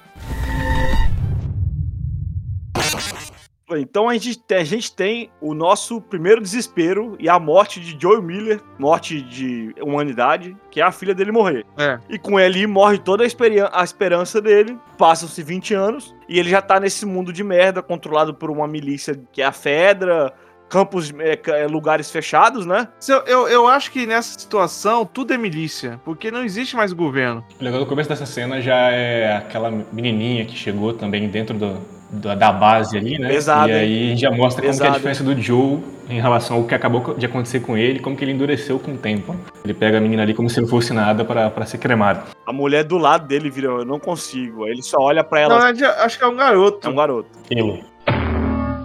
Então 3.76 4.08
a 4.08 4.12
gente, 4.14 4.38
tem- 4.38 4.58
a 4.58 4.64
gente 4.64 4.94
tem 4.94 5.30
o 5.40 5.54
nosso 5.54 6.00
primeiro 6.00 6.40
desespero 6.40 7.16
e 7.18 7.28
a 7.30 7.38
morte 7.40 7.80
de 7.80 7.96
Joel 8.00 8.22
Miller, 8.22 8.60
morte 8.78 9.20
de 9.22 9.74
humanidade, 9.80 10.54
que 10.70 10.80
é 10.80 10.84
a 10.84 10.92
filha 10.92 11.14
dele 11.14 11.32
morrer. 11.32 11.64
É. 11.78 11.98
E 12.08 12.18
com 12.18 12.38
ele 12.38 12.66
morre 12.66 12.98
toda 12.98 13.24
a, 13.24 13.80
a 13.80 13.82
esperança 13.84 14.40
dele. 14.40 14.78
Passam-se 14.98 15.42
20 15.42 15.74
anos 15.74 16.14
e 16.28 16.38
ele 16.38 16.50
já 16.50 16.60
tá 16.60 16.78
nesse 16.78 17.06
mundo 17.06 17.32
de 17.32 17.42
merda, 17.42 17.82
controlado 17.82 18.34
por 18.34 18.50
uma 18.50 18.68
milícia 18.68 19.18
que 19.32 19.40
é 19.42 19.46
a 19.46 19.52
Fedra, 19.52 20.32
campos, 20.68 21.12
é, 21.18 21.38
é, 21.62 21.66
lugares 21.66 22.10
fechados, 22.10 22.66
né? 22.66 22.88
Eu, 23.08 23.18
eu, 23.26 23.48
eu 23.48 23.68
acho 23.68 23.90
que 23.90 24.06
nessa 24.06 24.38
situação 24.38 25.04
tudo 25.06 25.32
é 25.32 25.38
milícia, 25.38 26.00
porque 26.04 26.30
não 26.30 26.44
existe 26.44 26.74
mais 26.76 26.92
governo. 26.92 27.44
O 27.60 27.64
legal 27.64 27.80
do 27.80 27.86
começo 27.86 28.08
dessa 28.08 28.26
cena 28.26 28.60
já 28.60 28.90
é 28.90 29.36
aquela 29.36 29.70
menininha 29.92 30.44
que 30.44 30.56
chegou 30.56 30.92
também 30.92 31.28
dentro 31.28 31.56
do, 31.56 31.78
da, 32.10 32.34
da 32.34 32.52
base 32.52 32.96
ali, 32.96 33.18
né? 33.18 33.28
Pesado, 33.28 33.70
E 33.70 33.72
aí 33.72 34.16
já 34.16 34.30
mostra 34.30 34.62
como 34.62 34.76
que 34.76 34.82
é 34.82 34.86
a 34.86 34.90
Pesado. 34.92 34.94
diferença 34.96 35.24
do 35.24 35.40
Joe 35.40 35.78
em 36.08 36.20
relação 36.20 36.58
ao 36.58 36.64
que 36.64 36.74
acabou 36.74 37.14
de 37.14 37.24
acontecer 37.26 37.60
com 37.60 37.76
ele, 37.78 37.98
como 38.00 38.14
que 38.16 38.24
ele 38.24 38.32
endureceu 38.32 38.78
com 38.78 38.92
o 38.92 38.96
tempo. 38.98 39.34
Ele 39.64 39.72
pega 39.74 39.98
a 39.98 40.00
menina 40.00 40.22
ali 40.22 40.34
como 40.34 40.50
se 40.50 40.60
não 40.60 40.68
fosse 40.68 40.92
nada 40.92 41.24
pra, 41.24 41.50
pra 41.50 41.64
ser 41.64 41.78
cremado. 41.78 42.22
A 42.46 42.52
mulher 42.52 42.84
do 42.84 42.98
lado 42.98 43.26
dele 43.26 43.48
vira, 43.48 43.68
eu 43.68 43.84
não 43.86 43.98
consigo. 43.98 44.64
Aí 44.64 44.72
ele 44.72 44.82
só 44.82 44.98
olha 45.00 45.24
pra 45.24 45.38
Na 45.40 45.44
ela, 45.54 45.72
verdade, 45.72 45.84
acho 46.02 46.18
que 46.18 46.24
é 46.24 46.28
um 46.28 46.36
garoto. 46.36 46.86
é 46.86 46.90
um 46.90 46.94
garoto. 46.96 47.28
Ele. 47.50 47.82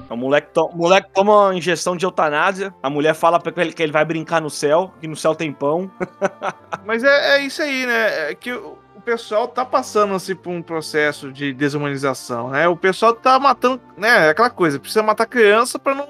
O 0.09 0.17
moleque, 0.17 0.49
to- 0.53 0.69
moleque 0.73 1.09
toma 1.13 1.45
uma 1.47 1.55
injeção 1.55 1.95
de 1.95 2.05
eutanásia, 2.05 2.73
a 2.81 2.89
mulher 2.89 3.13
fala 3.13 3.39
pra 3.39 3.53
ele 3.61 3.73
que 3.73 3.83
ele 3.83 3.91
vai 3.91 4.03
brincar 4.03 4.41
no 4.41 4.49
céu, 4.49 4.91
que 4.99 5.07
no 5.07 5.15
céu 5.15 5.35
tem 5.35 5.51
pão. 5.53 5.89
Mas 6.85 7.03
é, 7.03 7.37
é 7.37 7.41
isso 7.41 7.61
aí, 7.61 7.85
né? 7.85 8.31
É 8.31 8.35
que 8.35 8.51
o, 8.51 8.77
pessoal 9.09 9.47
tá 9.47 9.65
passando 9.65 10.13
assim 10.13 10.35
por 10.35 10.51
um 10.51 10.61
processo 10.61 11.31
de 11.31 11.51
desumanização, 11.51 12.51
né? 12.51 12.67
O 12.67 12.75
pessoal 12.75 13.11
tá 13.11 13.39
matando, 13.39 13.81
né? 13.97 14.27
é 14.27 14.29
Aquela 14.29 14.51
coisa, 14.51 14.79
precisa 14.79 15.01
matar 15.01 15.25
criança 15.25 15.79
pra 15.79 15.95
não, 15.95 16.07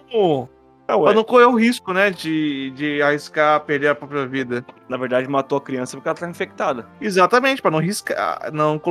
ué. 0.97 1.05
pra 1.05 1.13
não 1.13 1.23
correr 1.23 1.45
o 1.45 1.55
risco, 1.55 1.93
né? 1.93 2.11
De, 2.11 2.71
de 2.71 3.01
arriscar 3.01 3.61
perder 3.61 3.87
a 3.87 3.95
própria 3.95 4.25
vida. 4.27 4.65
Na 4.89 4.97
verdade, 4.97 5.29
matou 5.29 5.57
a 5.59 5.61
criança 5.61 5.95
porque 5.95 6.09
ela 6.09 6.17
tá 6.17 6.27
infectada. 6.29 6.87
Exatamente, 6.99 7.61
pra 7.61 7.71
não 7.71 7.79
riscar, 7.79 8.49
não, 8.51 8.81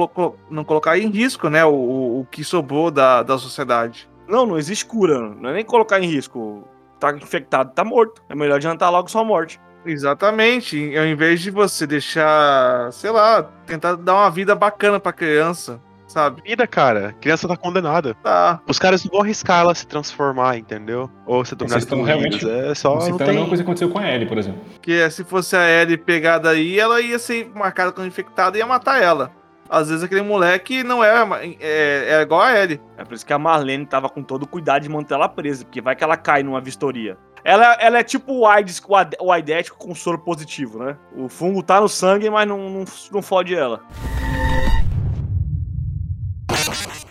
não 0.51 0.65
colocar 0.65 0.99
em 0.99 1.11
risco, 1.11 1.51
né? 1.51 1.63
O, 1.67 1.75
o, 1.75 2.21
o 2.21 2.25
que 2.25 2.43
sobrou 2.43 2.91
da, 2.91 3.23
da 3.23 3.37
sociedade. 3.37 4.09
Não, 4.29 4.45
não 4.45 4.59
existe 4.59 4.85
cura. 4.85 5.19
Não 5.19 5.51
é 5.51 5.55
nem 5.55 5.65
colocar 5.65 5.99
em 5.99 6.07
risco. 6.07 6.63
Tá 7.01 7.13
infectado, 7.13 7.73
tá 7.73 7.85
morto. 7.85 8.23
É 8.29 8.35
melhor 8.35 8.57
adiantar 8.57 8.91
logo 8.91 9.09
sua 9.09 9.25
morte. 9.25 9.59
Exatamente. 9.87 10.97
Ao 10.97 11.07
invés 11.07 11.41
de 11.41 11.51
você 11.51 11.87
deixar, 11.87 12.93
sei 12.93 13.11
lá, 13.11 13.43
tentar 13.67 13.97
dar 13.97 14.15
uma 14.15 14.31
vida 14.31 14.55
bacana 14.55 15.01
pra 15.01 15.13
criança, 15.13 15.81
sabe? 16.07 16.43
Vida, 16.43 16.67
cara. 16.67 17.09
A 17.09 17.13
criança 17.13 17.49
tá 17.49 17.57
condenada. 17.57 18.15
Tá. 18.23 18.61
Os 18.67 18.79
caras 18.79 19.05
não 19.05 19.13
vão 19.13 19.23
arriscar 19.23 19.61
ela 19.61 19.75
se 19.75 19.87
transformar, 19.87 20.59
entendeu? 20.59 21.11
Ou 21.25 21.43
dominada 21.43 21.69
Vocês 21.69 21.85
estão 21.85 22.03
realmente. 22.03 22.49
É 22.49 22.75
só 22.75 22.95
não 22.95 23.01
Citando 23.01 23.23
a 23.23 23.27
mesma 23.27 23.41
tem... 23.41 23.49
coisa 23.49 23.63
que 23.63 23.67
aconteceu 23.67 23.91
com 23.91 23.99
a 23.99 24.11
Ellie, 24.11 24.29
por 24.29 24.39
exemplo. 24.39 24.61
Que 24.83 25.09
se 25.11 25.25
fosse 25.25 25.57
a 25.57 25.83
Ellie 25.83 25.97
pegada 25.97 26.51
aí, 26.51 26.79
ela 26.79 27.01
ia 27.01 27.19
ser 27.19 27.51
marcada 27.55 27.93
como 27.93 28.07
infectada 28.07 28.57
e 28.57 28.61
ia 28.61 28.67
matar 28.67 29.01
ela. 29.01 29.38
Às 29.69 29.89
vezes 29.89 30.03
aquele 30.03 30.23
moleque 30.23 30.83
não 30.83 31.05
é, 31.05 31.13
é, 31.61 32.07
é 32.15 32.23
igual 32.23 32.41
a 32.41 32.59
Ellie. 32.59 32.81
É 32.97 33.05
por 33.05 33.15
isso 33.15 33.27
que 33.27 33.33
a 33.33 33.39
Marlene 33.39 33.87
tava 33.87 34.09
com 34.09 34.23
todo 34.23 34.45
o 34.45 34.47
cuidado 34.47 34.83
de 34.83 34.89
manter 34.89 35.15
ela 35.15 35.29
presa, 35.29 35.65
porque 35.65 35.81
vai 35.81 35.95
que 35.95 36.03
ela 36.03 36.17
cai 36.17 36.43
numa 36.43 36.61
vistoria. 36.61 37.19
Ela, 37.45 37.75
ela 37.81 37.99
é 37.99 38.03
tipo 38.03 38.33
o 38.33 38.47
AIDS, 38.47 38.83
o 39.21 39.33
aidético 39.33 39.79
com 39.79 39.95
soro 39.95 40.19
positivo, 40.19 40.79
né? 40.83 40.97
O 41.17 41.29
fungo 41.29 41.63
tá 41.63 41.81
no 41.81 41.89
sangue, 41.89 42.29
mas 42.29 42.49
não, 42.49 42.71
não, 42.71 42.85
não 43.13 43.23
fode 43.23 43.55
ela. 43.55 43.83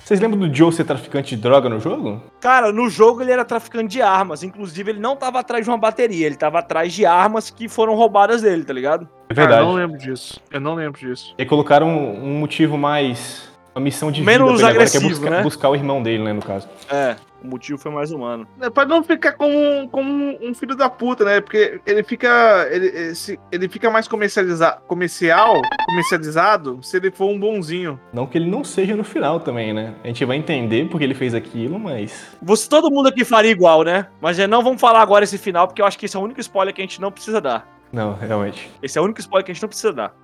Vocês 0.07 0.21
lembram 0.21 0.39
do 0.39 0.55
Joe 0.55 0.71
ser 0.71 0.85
traficante 0.85 1.35
de 1.35 1.41
droga 1.41 1.67
no 1.67 1.81
jogo? 1.81 2.23
Cara, 2.39 2.71
no 2.71 2.89
jogo 2.89 3.21
ele 3.21 3.29
era 3.29 3.43
traficante 3.43 3.89
de 3.89 4.01
armas. 4.01 4.41
Inclusive, 4.41 4.91
ele 4.91 5.01
não 5.01 5.17
tava 5.17 5.37
atrás 5.37 5.65
de 5.65 5.69
uma 5.69 5.77
bateria, 5.77 6.25
ele 6.25 6.37
tava 6.37 6.59
atrás 6.59 6.93
de 6.93 7.05
armas 7.05 7.49
que 7.49 7.67
foram 7.67 7.93
roubadas 7.93 8.41
dele, 8.41 8.63
tá 8.63 8.71
ligado? 8.71 9.03
É 9.29 9.33
Cara, 9.33 9.47
verdade. 9.47 9.61
eu 9.63 9.67
não 9.67 9.75
lembro 9.75 9.97
disso. 9.97 10.39
Eu 10.49 10.61
não 10.61 10.75
lembro 10.75 10.97
disso. 10.97 11.35
E 11.37 11.45
colocaram 11.45 11.89
um, 11.89 12.23
um 12.23 12.39
motivo 12.39 12.77
mais. 12.77 13.51
Uma 13.77 13.83
missão 13.83 14.11
de 14.11 14.23
Menos 14.23 14.53
vida 14.53 14.69
agora, 14.69 14.73
que 14.73 14.77
é 14.79 14.97
agressivo, 14.97 15.09
buscar, 15.09 15.29
né? 15.29 15.43
buscar 15.43 15.69
o 15.69 15.75
irmão 15.75 16.01
dele, 16.01 16.23
né, 16.23 16.33
no 16.33 16.41
caso. 16.41 16.67
É, 16.89 17.15
o 17.43 17.47
motivo 17.47 17.77
foi 17.77 17.91
mais 17.91 18.11
humano. 18.11 18.47
É, 18.59 18.71
Pra 18.71 18.85
não 18.87 19.03
ficar 19.03 19.33
como, 19.33 19.87
como 19.91 20.35
um 20.41 20.51
filho 20.55 20.75
da 20.75 20.89
puta, 20.89 21.23
né? 21.23 21.39
Porque 21.39 21.79
ele 21.85 22.01
fica. 22.01 22.67
Ele, 22.71 23.13
ele 23.51 23.69
fica 23.69 23.91
mais 23.91 24.07
comercializa, 24.07 24.71
comercial, 24.87 25.61
comercializado 25.85 26.79
se 26.81 26.97
ele 26.97 27.11
for 27.11 27.29
um 27.29 27.39
bonzinho. 27.39 27.99
Não 28.11 28.25
que 28.25 28.39
ele 28.39 28.49
não 28.49 28.63
seja 28.63 28.95
no 28.95 29.03
final 29.03 29.39
também, 29.41 29.71
né? 29.73 29.93
A 30.03 30.07
gente 30.07 30.25
vai 30.25 30.37
entender 30.37 30.89
porque 30.89 31.03
ele 31.03 31.13
fez 31.13 31.35
aquilo, 31.35 31.77
mas. 31.77 32.35
Você, 32.41 32.67
todo 32.67 32.89
mundo 32.89 33.09
aqui 33.09 33.23
faria 33.23 33.51
igual, 33.51 33.83
né? 33.83 34.07
Mas 34.19 34.39
é, 34.39 34.47
não 34.47 34.63
vamos 34.63 34.81
falar 34.81 35.03
agora 35.03 35.23
esse 35.23 35.37
final, 35.37 35.67
porque 35.67 35.83
eu 35.83 35.85
acho 35.85 35.99
que 35.99 36.07
esse 36.07 36.17
é 36.17 36.19
o 36.19 36.23
único 36.23 36.39
spoiler 36.39 36.73
que 36.73 36.81
a 36.81 36.83
gente 36.83 36.99
não 36.99 37.11
precisa 37.11 37.39
dar. 37.39 37.67
Não, 37.93 38.15
realmente. 38.15 38.71
Esse 38.81 38.97
é 38.97 39.01
o 39.01 39.03
único 39.03 39.19
spoiler 39.19 39.45
que 39.45 39.51
a 39.51 39.53
gente 39.53 39.61
não 39.61 39.69
precisa 39.69 39.93
dar. 39.93 40.15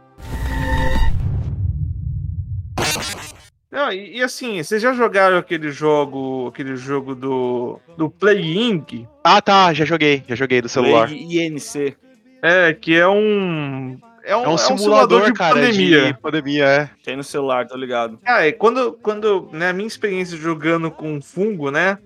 Não, 3.73 3.91
e, 3.91 4.17
e 4.17 4.23
assim, 4.23 4.61
vocês 4.61 4.79
já 4.81 4.93
jogaram 4.93 5.35
aquele 5.37 5.71
jogo. 5.71 6.47
Aquele 6.47 6.75
jogo 6.75 7.15
do. 7.15 7.79
do 7.97 8.07
Play 8.09 8.55
Inc? 8.69 9.07
Ah, 9.23 9.41
tá. 9.41 9.73
Já 9.73 9.83
joguei. 9.83 10.23
Já 10.27 10.35
joguei 10.35 10.61
do 10.61 10.69
celular. 10.69 11.11
INC. 11.11 11.95
É, 12.41 12.71
que 12.73 12.95
é 12.95 13.07
um. 13.07 13.97
É 14.23 14.37
um, 14.37 14.43
É 14.43 14.49
um 14.49 14.57
simulador, 14.57 15.33
cara, 15.33 15.55
pandemia. 15.55 16.13
de 16.13 16.19
pandemia, 16.21 16.65
é. 16.65 16.89
Tem 17.03 17.17
no 17.17 17.23
celular, 17.23 17.65
tô 17.67 17.75
ligado. 17.75 18.19
Ah, 18.23 18.47
e 18.47 18.53
quando, 18.53 18.93
quando 19.01 19.49
né, 19.51 19.69
a 19.69 19.73
minha 19.73 19.87
experiência 19.87 20.37
jogando 20.37 20.89
com 20.91 21.19
fungo, 21.21 21.69
né? 21.71 21.97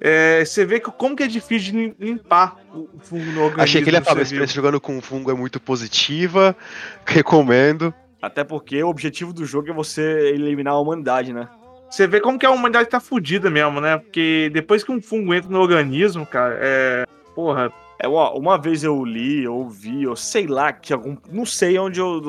é, 0.00 0.44
você 0.44 0.64
vê 0.66 0.78
que, 0.78 0.90
como 0.90 1.16
que 1.16 1.22
é 1.22 1.26
difícil 1.26 1.72
de 1.72 1.78
lim- 1.78 1.94
limpar 1.98 2.56
o 2.74 2.88
fungo 3.00 3.24
no 3.24 3.40
organismo. 3.44 3.62
Achei 3.62 3.82
que 3.82 3.88
ele 3.88 3.96
ia 3.96 4.02
falar, 4.02 4.20
a 4.20 4.22
experiência 4.22 4.54
jogando 4.54 4.80
com 4.80 5.00
fungo 5.00 5.30
é 5.30 5.34
muito 5.34 5.58
positiva. 5.58 6.54
Recomendo. 7.06 7.92
Até 8.26 8.42
porque 8.44 8.82
o 8.82 8.88
objetivo 8.88 9.32
do 9.32 9.44
jogo 9.44 9.70
é 9.70 9.72
você 9.72 10.30
eliminar 10.34 10.74
a 10.74 10.80
humanidade, 10.80 11.32
né? 11.32 11.48
Você 11.90 12.06
vê 12.06 12.20
como 12.20 12.38
que 12.38 12.46
a 12.46 12.50
humanidade 12.50 12.88
tá 12.88 12.98
fudida 12.98 13.48
mesmo, 13.50 13.80
né? 13.80 13.98
Porque 13.98 14.50
depois 14.52 14.82
que 14.82 14.90
um 14.90 15.00
fungo 15.00 15.32
entra 15.32 15.50
no 15.50 15.60
organismo, 15.60 16.26
cara, 16.26 16.58
é. 16.60 17.04
Porra, 17.34 17.72
É, 17.98 18.08
uma, 18.08 18.32
uma 18.32 18.58
vez 18.58 18.82
eu 18.82 19.04
li, 19.04 19.44
eu 19.44 19.54
ouvi, 19.54 20.06
ou 20.06 20.16
sei 20.16 20.46
lá, 20.46 20.72
que 20.72 20.92
algum. 20.92 21.16
Não 21.30 21.46
sei 21.46 21.78
onde 21.78 22.00
eu. 22.00 22.20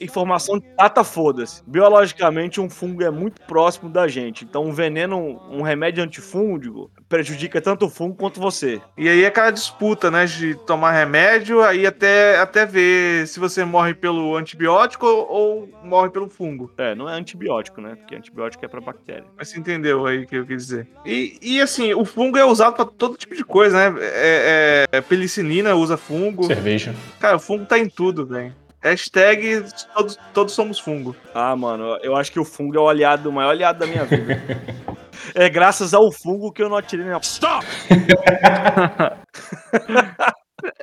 Informação 0.00 0.58
de 0.58 0.66
data, 0.76 1.04
foda-se. 1.04 1.62
Biologicamente, 1.66 2.60
um 2.60 2.68
fungo 2.68 3.04
é 3.04 3.10
muito 3.10 3.40
próximo 3.42 3.88
da 3.88 4.08
gente. 4.08 4.44
Então, 4.44 4.64
um 4.64 4.72
veneno, 4.72 5.40
um 5.48 5.62
remédio 5.62 6.02
antifúngico, 6.02 6.90
prejudica 7.12 7.60
tanto 7.60 7.84
o 7.84 7.90
fungo 7.90 8.16
quanto 8.16 8.40
você. 8.40 8.80
E 8.96 9.06
aí 9.06 9.22
é 9.22 9.26
aquela 9.26 9.50
disputa, 9.50 10.10
né? 10.10 10.24
De 10.24 10.54
tomar 10.54 10.92
remédio, 10.92 11.62
aí 11.62 11.86
até, 11.86 12.38
até 12.38 12.64
ver 12.64 13.28
se 13.28 13.38
você 13.38 13.66
morre 13.66 13.92
pelo 13.92 14.34
antibiótico 14.34 15.04
ou, 15.04 15.28
ou 15.28 15.68
morre 15.84 16.08
pelo 16.08 16.30
fungo. 16.30 16.72
É, 16.78 16.94
não 16.94 17.06
é 17.06 17.12
antibiótico, 17.12 17.82
né? 17.82 17.96
Porque 17.96 18.14
antibiótico 18.14 18.64
é 18.64 18.68
pra 18.68 18.80
bactéria. 18.80 19.26
Mas 19.36 19.50
você 19.50 19.58
entendeu 19.58 20.06
aí 20.06 20.24
o 20.24 20.26
que 20.26 20.36
eu 20.36 20.46
quis 20.46 20.66
dizer. 20.66 20.88
E, 21.04 21.36
e 21.42 21.60
assim, 21.60 21.92
o 21.92 22.06
fungo 22.06 22.38
é 22.38 22.44
usado 22.46 22.76
pra 22.76 22.86
todo 22.86 23.18
tipo 23.18 23.36
de 23.36 23.44
coisa, 23.44 23.90
né? 23.90 23.98
É, 24.00 24.86
é, 24.90 25.00
penicilina 25.02 25.74
usa 25.74 25.98
fungo. 25.98 26.44
Cerveja. 26.44 26.94
Cara, 27.20 27.36
o 27.36 27.40
fungo 27.40 27.66
tá 27.66 27.78
em 27.78 27.90
tudo, 27.90 28.24
velho. 28.24 28.54
Hashtag 28.80 29.64
todos, 29.94 30.18
todos 30.32 30.54
somos 30.54 30.78
fungo. 30.80 31.14
Ah, 31.34 31.54
mano, 31.54 31.98
eu 32.02 32.16
acho 32.16 32.32
que 32.32 32.40
o 32.40 32.44
fungo 32.44 32.76
é 32.76 32.80
o 32.80 32.88
aliado, 32.88 33.28
o 33.28 33.32
maior 33.32 33.50
aliado 33.50 33.78
da 33.78 33.86
minha 33.86 34.04
vida. 34.04 34.40
é 35.34 35.48
graças 35.48 35.94
ao 35.94 36.10
fungo 36.10 36.52
que 36.52 36.62
eu 36.62 36.68
não 36.68 36.76
atirei 36.76 37.04
minha. 37.04 37.18
Stop! 37.18 37.66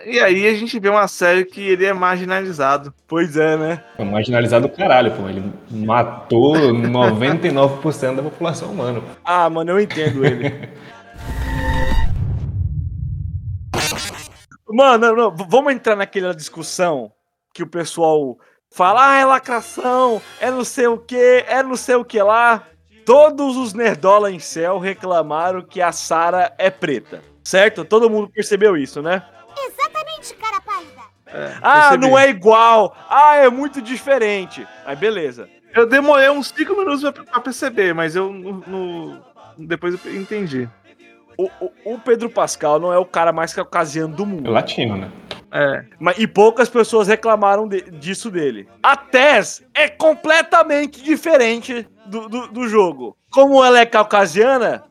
E 0.06 0.19
aí 0.19 0.45
a 0.45 0.54
gente 0.56 0.78
vê 0.78 0.89
uma 0.89 1.08
série 1.08 1.45
que 1.45 1.62
ele 1.62 1.86
é 1.86 1.93
marginalizado. 1.93 2.93
Pois 3.08 3.38
é, 3.38 3.56
né? 3.56 3.82
Foi 3.95 4.04
marginalizado 4.04 4.67
do 4.67 4.75
caralho, 4.75 5.10
pô. 5.13 5.30
Ele 5.30 5.54
matou 5.71 6.54
99% 6.54 8.15
da 8.15 8.23
população 8.23 8.71
humana. 8.71 8.99
pô. 8.99 9.08
Ah, 9.23 9.49
mano, 9.49 9.71
eu 9.71 9.80
entendo 9.80 10.25
ele. 10.25 10.52
Mano, 14.71 15.15
não, 15.15 15.36
vamos 15.36 15.73
entrar 15.73 15.95
naquela 15.95 16.34
discussão 16.34 17.12
que 17.52 17.63
o 17.63 17.67
pessoal 17.67 18.38
fala, 18.69 19.13
ah, 19.13 19.17
é 19.17 19.25
lacração, 19.25 20.21
é 20.39 20.52
não 20.52 20.63
sei 20.63 20.86
o 20.86 20.95
que, 20.95 21.43
é 21.47 21.63
não 21.63 21.75
sei 21.75 21.95
o 21.95 22.06
que 22.06 22.21
lá. 22.21 22.63
Todos 23.10 23.58
os 23.58 23.74
nerdola 23.74 24.30
em 24.32 24.38
céu 24.38 24.78
reclamaram 24.78 25.63
que 25.63 25.82
a 25.82 25.91
Sara 25.91 26.54
é 26.60 26.69
preta, 26.69 27.24
certo? 27.43 27.84
Todo 27.84 28.08
mundo 28.08 28.30
percebeu 28.30 28.78
isso, 28.78 29.02
né? 29.02 29.24
Exatamente, 29.58 30.36
cara 30.36 30.62
pálida. 30.62 31.02
É, 31.26 31.58
Ah, 31.60 31.82
percebi. 31.89 32.06
não 32.08 32.15
é 32.19 32.30
igual. 32.30 32.95
Ah, 33.10 33.38
é 33.38 33.50
muito 33.50 33.82
diferente. 33.82 34.67
Aí 34.86 34.95
beleza. 34.95 35.50
Eu 35.74 35.88
demorei 35.88 36.30
uns 36.30 36.50
5 36.56 36.76
minutos 36.78 37.02
pra, 37.12 37.24
pra 37.24 37.39
perceber, 37.39 37.95
mas 37.95 38.15
eu 38.15 38.32
no, 38.32 38.54
no- 38.67 39.22
depois 39.58 39.98
eu 40.06 40.15
entendi. 40.15 40.69
O, 41.41 41.49
o- 41.62 41.93
o 41.93 41.99
Pedro 41.99 42.30
Pascal 42.30 42.80
não 42.80 42.91
é 42.91 42.97
o 42.97 43.06
cara 43.06 43.32
mais 43.32 43.54
caucasiano 43.54 44.13
do 44.13 44.25
mundo. 44.25 44.45
É 44.47 44.52
latino, 44.52 44.97
né? 44.97 45.10
É. 45.52 45.86
Mas, 45.97 46.19
e 46.19 46.28
poucas 46.28 46.67
pessoas 46.67 47.08
reclamaram 47.08 47.65
de- 47.65 47.89
disso 47.91 48.30
dele. 48.30 48.67
A 48.84 48.97
Tess 48.97 49.63
é 49.73 49.88
completamente 49.88 51.02
diferente 51.02 51.88
do, 52.06 52.28
do, 52.28 52.47
do 52.47 52.67
jogo. 52.67 53.15
Como 53.32 53.63
ela 53.63 53.80
é 53.80 53.86
caucasiana, 53.86 54.84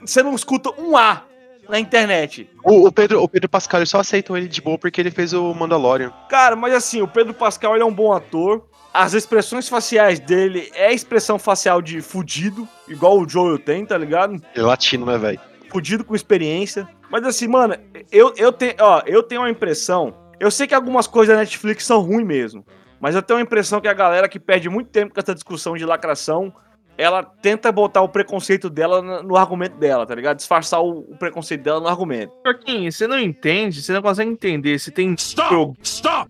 você 0.00 0.22
não 0.22 0.34
escuta 0.34 0.70
um 0.78 0.94
A 0.96 1.22
na 1.68 1.80
internet. 1.80 2.50
O, 2.62 2.86
o 2.86 2.92
Pedro, 2.92 3.22
o 3.22 3.28
Pedro 3.28 3.48
Pascal, 3.48 3.84
só 3.86 4.00
aceitam 4.00 4.36
ele 4.36 4.46
de 4.46 4.60
boa 4.60 4.76
porque 4.76 5.00
ele 5.00 5.10
fez 5.10 5.32
o 5.32 5.54
Mandalorian. 5.54 6.12
Cara, 6.28 6.54
mas 6.54 6.74
assim, 6.74 7.00
o 7.00 7.08
Pedro 7.08 7.32
Pascal 7.32 7.74
ele 7.74 7.82
é 7.82 7.86
um 7.86 7.92
bom 7.94 8.12
ator. 8.12 8.62
As 8.92 9.14
expressões 9.14 9.68
faciais 9.68 10.20
dele 10.20 10.70
é 10.74 10.92
expressão 10.92 11.38
facial 11.38 11.80
de 11.82 12.00
fudido, 12.02 12.68
igual 12.86 13.18
o 13.18 13.28
Joel 13.28 13.58
tem, 13.58 13.84
tá 13.86 13.96
ligado? 13.98 14.40
É 14.54 14.60
latino, 14.60 15.06
né, 15.06 15.16
velho? 15.18 15.40
Fudido 15.74 16.04
com 16.04 16.14
experiência. 16.14 16.88
Mas 17.10 17.24
assim, 17.24 17.48
mano, 17.48 17.76
eu, 18.12 18.32
eu, 18.36 18.52
tenho, 18.52 18.74
ó, 18.78 19.02
eu 19.06 19.24
tenho 19.24 19.40
uma 19.40 19.50
impressão. 19.50 20.14
Eu 20.38 20.48
sei 20.48 20.68
que 20.68 20.74
algumas 20.74 21.08
coisas 21.08 21.34
da 21.34 21.40
Netflix 21.40 21.84
são 21.84 22.00
ruins 22.00 22.24
mesmo. 22.24 22.64
Mas 23.00 23.16
eu 23.16 23.22
tenho 23.22 23.40
a 23.40 23.42
impressão 23.42 23.80
que 23.80 23.88
a 23.88 23.92
galera 23.92 24.28
que 24.28 24.38
perde 24.38 24.68
muito 24.68 24.90
tempo 24.90 25.12
com 25.12 25.18
essa 25.18 25.34
discussão 25.34 25.76
de 25.76 25.84
lacração, 25.84 26.54
ela 26.96 27.22
tenta 27.22 27.70
botar 27.72 28.02
o 28.02 28.08
preconceito 28.08 28.70
dela 28.70 29.02
no, 29.22 29.36
argumento 29.36 29.76
dela, 29.76 30.06
tá 30.06 30.14
ligado? 30.14 30.36
Disfarçar 30.36 30.82
o, 30.82 31.00
o 31.00 31.16
preconceito 31.16 31.62
dela 31.62 31.80
no 31.80 31.88
argumento. 31.88 32.32
Joaquim, 32.44 32.90
você 32.90 33.06
não 33.06 33.18
entende, 33.18 33.82
você 33.82 33.92
não 33.92 34.02
consegue 34.02 34.30
entender 34.30 34.78
se 34.78 34.90
tem 34.90 35.14
jogo 35.18 35.76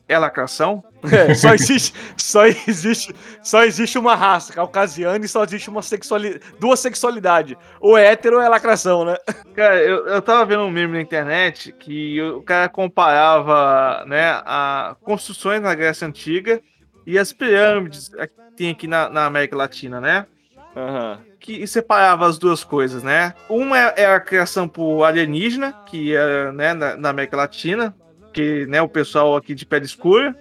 é 0.08 0.18
lacração? 0.18 0.82
É, 1.12 1.34
só 1.34 1.52
existe, 1.54 1.92
só 2.16 2.46
existe, 2.46 3.14
só 3.42 3.62
existe 3.62 3.98
uma 3.98 4.14
raça 4.14 4.52
caucasiana 4.52 5.24
e 5.24 5.28
só 5.28 5.44
existe 5.44 5.68
uma 5.68 5.82
sexualidade, 5.82 6.40
duas 6.58 6.80
sexualidades. 6.80 7.56
Ou 7.80 7.96
é 7.98 8.06
hétero 8.06 8.36
ou 8.36 8.42
é 8.42 8.48
lacração, 8.48 9.04
né? 9.04 9.16
Cara, 9.54 9.76
eu, 9.82 10.06
eu 10.06 10.22
tava 10.22 10.44
vendo 10.46 10.62
um 10.62 10.70
meme 10.70 10.94
na 10.94 11.00
internet 11.00 11.72
que 11.72 12.20
o 12.22 12.42
cara 12.42 12.68
comparava, 12.68 14.04
né, 14.06 14.40
a 14.44 14.96
construções 15.02 15.60
na 15.60 15.74
Grécia 15.74 16.08
Antiga 16.08 16.60
e 17.06 17.18
as 17.18 17.32
pirâmides 17.32 18.08
que 18.08 18.56
tem 18.56 18.70
aqui 18.70 18.86
na, 18.86 19.08
na 19.08 19.26
América 19.26 19.56
Latina, 19.56 20.00
né? 20.00 20.26
Aham. 20.76 21.18
que 21.40 21.66
separava 21.66 22.26
as 22.26 22.38
duas 22.38 22.64
coisas, 22.64 23.02
né? 23.02 23.34
Uma 23.48 23.78
é, 23.78 23.94
é 23.98 24.06
a 24.06 24.18
criação 24.20 24.66
por 24.66 25.04
alienígena, 25.04 25.72
que 25.86 26.14
é 26.16 26.50
né, 26.52 26.72
na, 26.74 26.96
na 26.96 27.08
América 27.10 27.36
Latina, 27.36 27.94
que 28.32 28.66
né, 28.66 28.80
o 28.82 28.88
pessoal 28.88 29.36
aqui 29.36 29.54
de 29.54 29.64
pele 29.66 29.84
escura. 29.84 30.34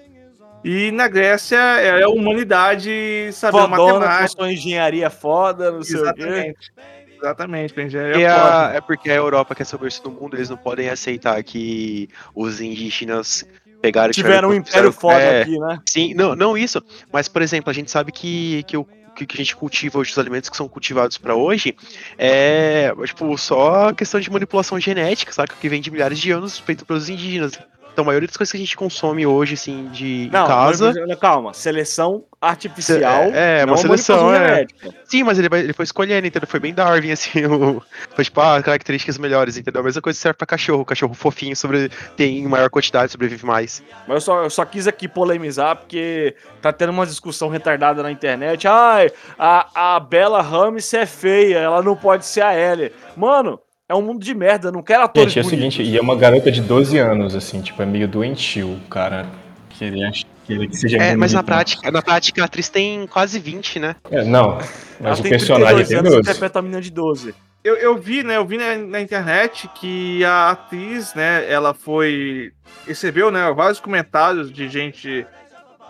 E 0.63 0.91
na 0.91 1.07
Grécia 1.09 1.57
é 1.57 2.03
a 2.03 2.07
humanidade 2.09 3.29
saber 3.33 3.57
Fodona, 3.57 3.77
matemática. 3.99 4.21
com 4.21 4.27
sua 4.43 4.51
engenharia 4.53 5.09
foda, 5.09 5.71
não 5.71 5.83
sei 5.83 5.97
o 5.99 6.13
quê. 6.13 6.21
Exatamente. 6.21 6.73
Exatamente, 7.17 7.81
engenharia 7.81 8.27
E 8.27 8.29
foda. 8.29 8.67
a- 8.69 8.73
é 8.75 8.81
porque 8.81 9.09
a 9.09 9.15
Europa 9.15 9.55
quer 9.55 9.65
saber 9.65 9.87
isso 9.87 10.03
do 10.03 10.11
mundo, 10.11 10.35
eles 10.35 10.49
não 10.49 10.57
podem 10.57 10.89
aceitar 10.89 11.41
que 11.43 12.09
os 12.35 12.59
indígenas 12.59 13.45
pegaram 13.81 14.11
Tiveram 14.11 14.49
um 14.49 14.53
império 14.53 14.69
fizeram- 14.71 14.91
foda 14.93 15.19
é, 15.21 15.41
aqui, 15.41 15.57
né? 15.59 15.79
Sim, 15.87 16.13
não, 16.13 16.35
não 16.35 16.57
isso. 16.57 16.81
Mas, 17.11 17.27
por 17.27 17.41
exemplo, 17.41 17.69
a 17.69 17.73
gente 17.73 17.91
sabe 17.91 18.11
que, 18.11 18.63
que 18.63 18.75
o 18.77 18.85
que 19.13 19.25
que 19.25 19.35
a 19.35 19.37
gente 19.37 19.55
cultiva 19.55 19.99
hoje, 19.99 20.11
os 20.11 20.17
alimentos 20.17 20.49
que 20.49 20.57
são 20.57 20.67
cultivados 20.67 21.17
pra 21.17 21.35
hoje, 21.35 21.75
é 22.17 22.93
tipo 23.05 23.37
só 23.37 23.93
questão 23.93 24.19
de 24.19 24.31
manipulação 24.31 24.79
genética, 24.79 25.31
saca? 25.31 25.55
Que 25.59 25.69
vem 25.69 25.81
de 25.81 25.91
milhares 25.91 26.19
de 26.19 26.31
anos 26.31 26.57
feito 26.57 26.85
pelos 26.85 27.09
indígenas. 27.09 27.59
Então, 27.93 28.03
a 28.03 28.07
maioria 28.07 28.27
das 28.27 28.35
coisas 28.35 28.51
que 28.51 28.57
a 28.57 28.59
gente 28.59 28.75
consome 28.75 29.25
hoje, 29.25 29.53
assim, 29.53 29.87
de 29.91 30.25
em 30.25 30.29
Não, 30.31 30.47
casa. 30.47 30.91
mas- 31.07 31.19
calma. 31.19 31.53
Seleção 31.53 32.23
artificial. 32.41 33.25
É, 33.31 33.61
é, 33.61 33.65
uma 33.65 33.77
seleção, 33.77 34.33
é. 34.33 34.47
genética. 34.47 34.89
Sim, 35.05 35.23
mas 35.23 35.37
ele, 35.37 35.47
ele 35.51 35.73
foi 35.73 35.83
escolhendo, 35.85 36.25
entendeu? 36.25 36.47
Foi 36.47 36.59
bem 36.59 36.73
Darwin, 36.73 37.11
assim, 37.11 37.45
o, 37.45 37.81
foi 38.15 38.25
tipo, 38.25 38.41
ah, 38.41 38.61
características 38.61 39.19
melhores, 39.19 39.57
entendeu? 39.57 39.81
A 39.81 39.83
mesma 39.83 40.01
coisa 40.01 40.19
serve 40.19 40.37
pra 40.37 40.47
cachorro. 40.47 40.83
Cachorro 40.83 41.13
fofinho 41.13 41.55
sobre, 41.55 41.89
tem 42.17 42.45
maior 42.47 42.69
quantidade, 42.69 43.11
sobrevive 43.11 43.45
mais. 43.45 43.83
Mas 44.07 44.15
eu 44.15 44.21
só, 44.21 44.43
eu 44.43 44.49
só 44.49 44.65
quis 44.65 44.87
aqui 44.87 45.07
polemizar 45.07 45.75
porque 45.75 46.35
tá 46.61 46.73
tendo 46.73 46.89
uma 46.91 47.05
discussão 47.05 47.47
retardada 47.47 48.01
na 48.01 48.11
internet. 48.11 48.67
Ai, 48.67 49.11
a, 49.37 49.95
a 49.95 49.99
Bela 49.99 50.41
Rames 50.41 50.91
é 50.95 51.05
feia, 51.05 51.59
ela 51.59 51.83
não 51.83 51.95
pode 51.95 52.25
ser 52.25 52.41
a 52.41 52.57
Ellie. 52.57 52.91
Mano, 53.15 53.59
é 53.89 53.95
um 53.95 54.01
mundo 54.01 54.23
de 54.23 54.33
merda, 54.33 54.71
não 54.71 54.81
quero 54.81 55.03
atores 55.03 55.33
Gente, 55.33 55.43
é 55.43 55.47
o 55.47 55.49
seguinte, 55.49 55.83
e 55.83 55.97
é 55.97 56.01
uma 56.01 56.15
garota 56.15 56.51
de 56.51 56.61
12 56.61 56.97
anos, 56.97 57.35
assim, 57.35 57.61
tipo, 57.61 57.81
é 57.81 57.85
meio 57.85 58.07
doentio, 58.07 58.73
o 58.73 58.79
cara. 58.89 59.25
Que 59.69 59.85
ele 59.85 60.03
acha 60.03 60.25
que 60.45 60.75
seja 60.75 60.97
É, 60.97 61.15
mas 61.15 61.33
na 61.33 61.43
prática, 61.43 61.91
na 61.91 62.01
prática 62.01 62.41
a 62.41 62.45
atriz 62.45 62.69
tem 62.69 63.07
quase 63.07 63.39
20, 63.39 63.79
né? 63.79 63.95
É, 64.09 64.23
não, 64.23 64.53
Ela 64.53 64.63
mas 64.99 65.19
o 65.19 65.23
tem 65.23 65.31
personagem 65.31 65.85
32 65.85 65.87
tem 65.87 65.97
anos 65.97 66.11
e 66.11 66.15
12. 66.15 66.29
interpreta 66.29 66.59
a 66.59 66.61
menina 66.61 66.81
de 66.81 66.91
12. 66.91 67.35
Eu, 67.63 67.75
eu 67.75 67.97
vi, 67.97 68.23
né? 68.23 68.37
Eu 68.37 68.45
vi 68.45 68.57
na, 68.57 68.77
na 68.77 69.01
internet 69.01 69.69
que 69.75 70.23
a 70.25 70.51
atriz, 70.51 71.13
né? 71.13 71.49
Ela 71.49 71.73
foi. 71.73 72.51
Recebeu, 72.85 73.31
né? 73.31 73.51
Vários 73.53 73.79
comentários 73.79 74.51
de 74.51 74.67
gente 74.67 75.25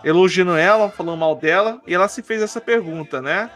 elogiando 0.04 0.56
ela, 0.56 0.88
falando 0.88 1.18
mal 1.18 1.34
dela, 1.34 1.80
e 1.86 1.94
ela 1.94 2.06
se 2.06 2.22
fez 2.22 2.42
essa 2.42 2.60
pergunta, 2.60 3.20
né? 3.20 3.50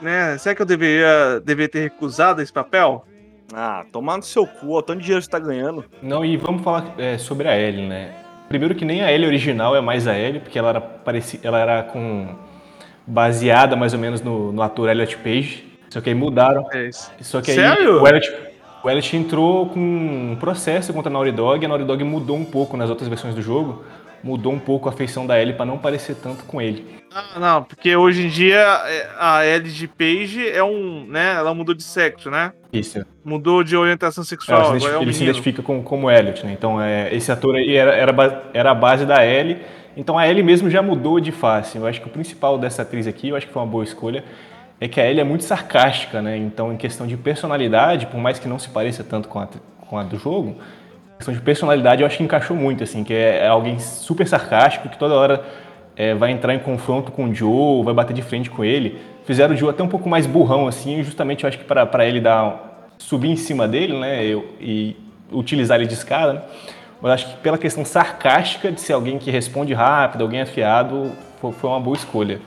né? 0.00 0.36
Será 0.38 0.54
que 0.54 0.62
eu 0.62 0.66
deveria, 0.66 1.40
deveria 1.40 1.68
ter 1.68 1.80
recusado 1.80 2.42
esse 2.42 2.52
papel? 2.52 3.04
Ah, 3.54 3.84
tomar 3.92 4.16
no 4.16 4.22
seu 4.22 4.46
cu, 4.46 4.72
ó, 4.72 4.78
o 4.78 4.82
tanto 4.82 4.98
de 4.98 5.04
dinheiro 5.04 5.20
que 5.20 5.26
você 5.26 5.30
tá 5.30 5.38
ganhando. 5.38 5.84
Não, 6.02 6.24
e 6.24 6.36
vamos 6.36 6.62
falar 6.62 6.94
é, 6.98 7.16
sobre 7.16 7.48
a 7.48 7.56
Ellie, 7.56 7.86
né? 7.86 8.12
Primeiro 8.48 8.74
que 8.74 8.84
nem 8.84 9.02
a 9.02 9.12
Ellie 9.12 9.26
original 9.26 9.76
é 9.76 9.80
mais 9.80 10.06
a 10.06 10.18
Ellie, 10.18 10.40
porque 10.40 10.58
ela 10.58 10.70
era, 10.70 10.80
pareci, 10.80 11.40
ela 11.42 11.58
era 11.58 11.82
com 11.82 12.28
baseada 13.06 13.76
mais 13.76 13.92
ou 13.92 13.98
menos 13.98 14.20
no, 14.20 14.52
no 14.52 14.62
ator 14.62 14.88
Elliot 14.88 15.16
Page, 15.18 15.64
só 15.88 16.00
que 16.00 16.08
aí 16.08 16.14
mudaram. 16.14 16.66
É 16.72 16.88
isso. 16.88 17.10
Só 17.20 17.40
que 17.40 17.52
aí 17.52 17.56
Sério? 17.56 18.02
o 18.02 18.08
Elliot, 18.08 18.32
o 18.82 18.90
Elliot 18.90 19.16
entrou 19.16 19.68
com 19.68 19.80
um 19.80 20.36
processo 20.38 20.92
contra 20.92 21.08
a 21.08 21.12
Naughty 21.12 21.32
Dog, 21.32 21.62
e 21.62 21.66
a 21.66 21.68
Naughty 21.68 21.84
Dog 21.84 22.02
mudou 22.04 22.36
um 22.36 22.44
pouco 22.44 22.76
nas 22.76 22.90
outras 22.90 23.08
versões 23.08 23.34
do 23.34 23.42
jogo, 23.42 23.84
mudou 24.24 24.52
um 24.52 24.58
pouco 24.58 24.88
a 24.88 24.92
feição 24.92 25.26
da 25.26 25.40
Ellie 25.40 25.54
pra 25.54 25.66
não 25.66 25.76
parecer 25.76 26.16
tanto 26.16 26.44
com 26.44 26.60
ele. 26.60 27.04
Ah, 27.14 27.38
não, 27.38 27.62
porque 27.62 27.94
hoje 27.94 28.26
em 28.26 28.28
dia 28.28 28.56
é, 28.56 29.08
a 29.20 29.44
LG 29.44 29.86
Page 29.88 30.48
é 30.48 30.64
um, 30.64 31.06
né? 31.06 31.34
Ela 31.34 31.54
mudou 31.54 31.74
de 31.74 31.82
sexo, 31.82 32.30
né? 32.30 32.52
Isso. 32.72 33.04
Mudou 33.22 33.62
de 33.62 33.76
orientação 33.76 34.22
Ela 34.22 34.28
sexual, 34.28 34.64
se 34.70 34.76
agora 34.76 34.94
é 34.94 34.98
um 34.98 35.02
ele 35.02 35.12
se 35.12 35.22
identifica 35.22 35.62
com, 35.62 35.82
como 35.82 36.10
Elliot, 36.10 36.44
né? 36.44 36.52
Então, 36.52 36.80
é, 36.80 37.14
esse 37.14 37.30
ator 37.30 37.54
aí 37.54 37.76
era, 37.76 37.94
era, 37.94 38.42
era 38.54 38.70
a 38.70 38.74
base 38.74 39.04
da 39.04 39.24
Ellie. 39.24 39.58
Então, 39.96 40.18
a 40.18 40.26
Ellie 40.26 40.42
mesmo 40.42 40.68
já 40.70 40.82
mudou 40.82 41.20
de 41.20 41.30
face. 41.30 41.76
Eu 41.76 41.86
acho 41.86 42.00
que 42.00 42.08
o 42.08 42.10
principal 42.10 42.58
dessa 42.58 42.82
atriz 42.82 43.06
aqui, 43.06 43.28
eu 43.28 43.36
acho 43.36 43.46
que 43.46 43.52
foi 43.52 43.62
uma 43.62 43.70
boa 43.70 43.84
escolha, 43.84 44.24
é 44.80 44.88
que 44.88 45.00
a 45.00 45.08
Ellie 45.08 45.20
é 45.20 45.24
muito 45.24 45.44
sarcástica, 45.44 46.20
né? 46.20 46.36
Então, 46.36 46.72
em 46.72 46.76
questão 46.76 47.06
de 47.06 47.16
personalidade, 47.16 48.06
por 48.06 48.18
mais 48.18 48.38
que 48.38 48.48
não 48.48 48.58
se 48.58 48.70
pareça 48.70 49.04
tanto 49.04 49.28
com 49.28 49.38
a, 49.38 49.48
com 49.88 49.98
a 49.98 50.02
do 50.02 50.18
jogo, 50.18 50.56
questão 51.24 51.34
de 51.34 51.40
personalidade, 51.40 52.02
eu 52.02 52.06
acho 52.06 52.18
que 52.18 52.22
encaixou 52.22 52.54
muito, 52.56 52.84
assim, 52.84 53.02
que 53.02 53.14
é, 53.14 53.44
é 53.44 53.48
alguém 53.48 53.78
super 53.78 54.26
sarcástico, 54.26 54.88
que 54.90 54.98
toda 54.98 55.14
hora 55.14 55.42
é, 55.96 56.14
vai 56.14 56.30
entrar 56.30 56.54
em 56.54 56.58
confronto 56.58 57.10
com 57.10 57.24
o 57.24 57.34
Joe, 57.34 57.82
vai 57.82 57.94
bater 57.94 58.12
de 58.12 58.20
frente 58.22 58.50
com 58.50 58.62
ele. 58.64 59.00
Fizeram 59.24 59.54
o 59.54 59.56
Joe 59.56 59.70
até 59.70 59.82
um 59.82 59.88
pouco 59.88 60.06
mais 60.08 60.26
burrão, 60.26 60.68
assim, 60.68 61.02
justamente 61.02 61.44
eu 61.44 61.48
acho 61.48 61.58
que 61.58 61.64
para 61.64 62.04
ele 62.06 62.20
dar 62.20 62.88
subir 62.98 63.30
em 63.30 63.36
cima 63.36 63.66
dele, 63.66 63.98
né, 63.98 64.22
eu- 64.24 64.44
e 64.60 64.96
utilizar 65.32 65.78
ele 65.78 65.86
de 65.86 65.94
escada, 65.94 66.32
né? 66.34 66.42
Mas 67.00 67.12
acho 67.12 67.26
que 67.30 67.36
pela 67.38 67.56
questão 67.58 67.84
sarcástica 67.84 68.70
de 68.70 68.80
ser 68.80 68.92
alguém 68.92 69.18
que 69.18 69.30
responde 69.30 69.72
rápido, 69.74 70.22
alguém 70.22 70.42
afiado, 70.42 71.10
foi, 71.40 71.70
uma 71.70 71.80
boa 71.80 71.96
escolha. 71.96 72.40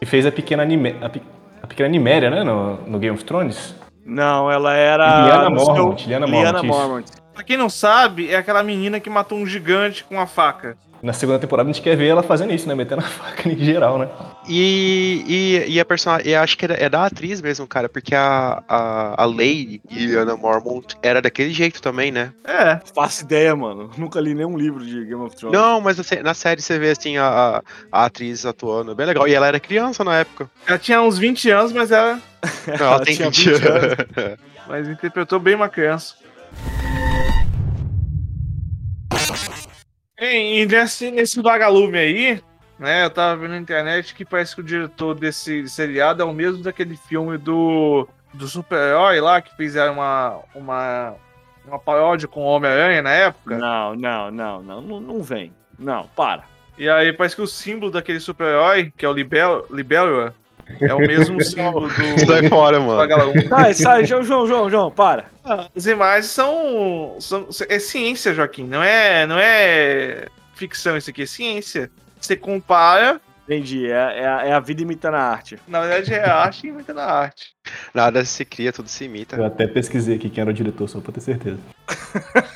E 0.00 0.06
fez 0.06 0.24
a 0.24 0.32
pequena, 0.32 0.64
Nime, 0.64 0.96
a, 1.02 1.08
pe- 1.08 1.22
a 1.62 1.66
pequena 1.66 1.88
Niméria, 1.88 2.30
né, 2.30 2.42
no, 2.44 2.76
no 2.86 2.98
Game 2.98 3.14
of 3.14 3.24
Thrones. 3.24 3.74
Não, 4.06 4.50
ela 4.50 4.74
era. 4.74 5.26
Liana 5.26 5.50
no 5.50 5.58
seu- 5.60 5.74
Mormont, 5.74 6.08
Liana 6.08 6.26
Mormont. 6.26 6.66
Mormont. 6.66 7.19
Pra 7.40 7.44
quem 7.46 7.56
não 7.56 7.70
sabe, 7.70 8.30
é 8.30 8.36
aquela 8.36 8.62
menina 8.62 9.00
que 9.00 9.08
matou 9.08 9.38
um 9.38 9.46
gigante 9.46 10.04
com 10.04 10.16
uma 10.16 10.26
faca. 10.26 10.76
Na 11.02 11.14
segunda 11.14 11.38
temporada 11.38 11.70
a 11.70 11.72
gente 11.72 11.82
quer 11.82 11.96
ver 11.96 12.08
ela 12.08 12.22
fazendo 12.22 12.52
isso, 12.52 12.68
né, 12.68 12.74
metendo 12.74 13.00
a 13.00 13.08
faca 13.08 13.48
em 13.48 13.56
geral, 13.56 13.96
né. 13.98 14.10
E, 14.46 15.24
e, 15.66 15.72
e 15.72 15.80
a 15.80 15.84
personagem, 15.86 16.30
eu 16.30 16.40
acho 16.40 16.58
que 16.58 16.66
é, 16.66 16.84
é 16.84 16.88
da 16.90 17.06
atriz 17.06 17.40
mesmo, 17.40 17.66
cara, 17.66 17.88
porque 17.88 18.14
a, 18.14 18.62
a, 18.68 19.22
a 19.22 19.24
Lady 19.24 19.80
Liliana 19.90 20.36
Mormont 20.36 20.94
era 21.02 21.22
daquele 21.22 21.50
jeito 21.50 21.80
também, 21.80 22.12
né? 22.12 22.30
É, 22.44 22.78
Faço 22.94 23.24
ideia, 23.24 23.56
mano. 23.56 23.90
Nunca 23.96 24.20
li 24.20 24.34
nenhum 24.34 24.58
livro 24.58 24.84
de 24.84 25.02
Game 25.06 25.22
of 25.22 25.34
Thrones. 25.34 25.58
Não, 25.58 25.80
mas 25.80 25.96
na, 25.96 26.04
sé- 26.04 26.22
na 26.22 26.34
série 26.34 26.60
você 26.60 26.78
vê 26.78 26.90
assim 26.90 27.16
a, 27.16 27.62
a, 27.90 28.04
atriz 28.04 28.44
atuando, 28.44 28.92
é 28.92 28.94
bem 28.94 29.06
legal. 29.06 29.26
E 29.26 29.32
ela 29.32 29.46
era 29.46 29.58
criança 29.58 30.04
na 30.04 30.18
época. 30.18 30.50
ela 30.66 30.78
tinha 30.78 31.00
uns 31.00 31.16
20 31.16 31.48
anos, 31.48 31.72
mas 31.72 31.90
ela 31.90 32.20
Não, 32.66 32.74
ela, 32.74 32.84
Ela 32.96 33.00
tem 33.00 33.16
tinha 33.16 33.30
20 33.30 33.50
20 33.50 33.66
anos. 33.66 34.38
mas 34.68 34.86
interpretou 34.86 35.40
bem 35.40 35.54
uma 35.54 35.70
criança. 35.70 36.20
E, 40.18 40.62
e 40.62 40.66
nesse, 40.66 41.10
nesse 41.10 41.40
vagalume 41.40 41.98
aí, 41.98 42.42
né, 42.78 43.04
eu 43.04 43.10
tava 43.10 43.40
vendo 43.40 43.52
na 43.52 43.58
internet 43.58 44.14
que 44.14 44.24
parece 44.24 44.54
que 44.54 44.60
o 44.60 44.64
diretor 44.64 45.14
desse 45.14 45.68
seriado 45.68 46.22
é 46.22 46.24
o 46.24 46.32
mesmo 46.32 46.62
daquele 46.62 46.96
filme 46.96 47.38
do, 47.38 48.06
do 48.34 48.46
super-herói 48.46 49.20
lá, 49.20 49.40
que 49.40 49.54
fizeram 49.56 49.94
uma, 49.94 50.40
uma, 50.54 51.14
uma 51.66 51.78
paródia 51.78 52.28
com 52.28 52.40
o 52.40 52.46
Homem-Aranha 52.46 53.02
na 53.02 53.12
época. 53.12 53.56
Não, 53.56 53.94
não, 53.94 54.30
não, 54.30 54.62
não, 54.62 54.80
não, 54.82 55.00
não 55.00 55.22
vem. 55.22 55.52
Não, 55.78 56.06
para. 56.14 56.44
E 56.76 56.88
aí 56.88 57.12
parece 57.12 57.36
que 57.36 57.42
o 57.42 57.46
símbolo 57.46 57.90
daquele 57.90 58.20
super-herói, 58.20 58.92
que 58.96 59.04
é 59.04 59.08
o 59.08 59.12
Libel 59.12 59.66
Libélula, 59.70 60.34
é 60.80 60.94
o 60.94 60.98
mesmo 60.98 61.40
símbolo 61.44 61.88
do 61.88 62.26
Sai 62.26 62.48
fora, 62.48 62.80
mano. 62.80 63.32
Sai, 63.48 63.74
sai, 63.74 64.04
João, 64.04 64.22
João, 64.22 64.46
João, 64.46 64.70
João, 64.70 64.90
para. 64.90 65.24
As 65.76 65.86
imagens 65.86 66.26
são, 66.26 67.16
são. 67.20 67.48
É 67.68 67.78
ciência, 67.78 68.34
Joaquim. 68.34 68.64
Não 68.64 68.82
é, 68.82 69.26
não 69.26 69.38
é 69.38 70.26
ficção 70.54 70.96
isso 70.96 71.10
aqui, 71.10 71.22
é 71.22 71.26
ciência. 71.26 71.90
Você 72.20 72.36
compara, 72.36 73.20
Entendi, 73.46 73.90
é, 73.90 73.94
é, 74.20 74.26
a- 74.28 74.46
é 74.46 74.52
a 74.52 74.60
vida 74.60 74.80
imitando 74.82 75.14
a 75.14 75.22
arte. 75.22 75.58
na 75.66 75.80
verdade 75.80 76.14
é 76.14 76.24
arte 76.24 76.68
imitando 76.68 77.00
a 77.00 77.06
arte. 77.10 77.46
Nada 77.92 78.24
se 78.24 78.44
cria, 78.44 78.72
tudo 78.72 78.88
se 78.88 79.04
imita. 79.04 79.34
Eu 79.36 79.44
até 79.44 79.66
pesquisei 79.66 80.14
aqui 80.16 80.30
quem 80.30 80.40
era 80.42 80.50
o 80.50 80.54
diretor, 80.54 80.86
só 80.88 81.00
pra 81.00 81.10
ter 81.12 81.20
certeza. 81.20 81.58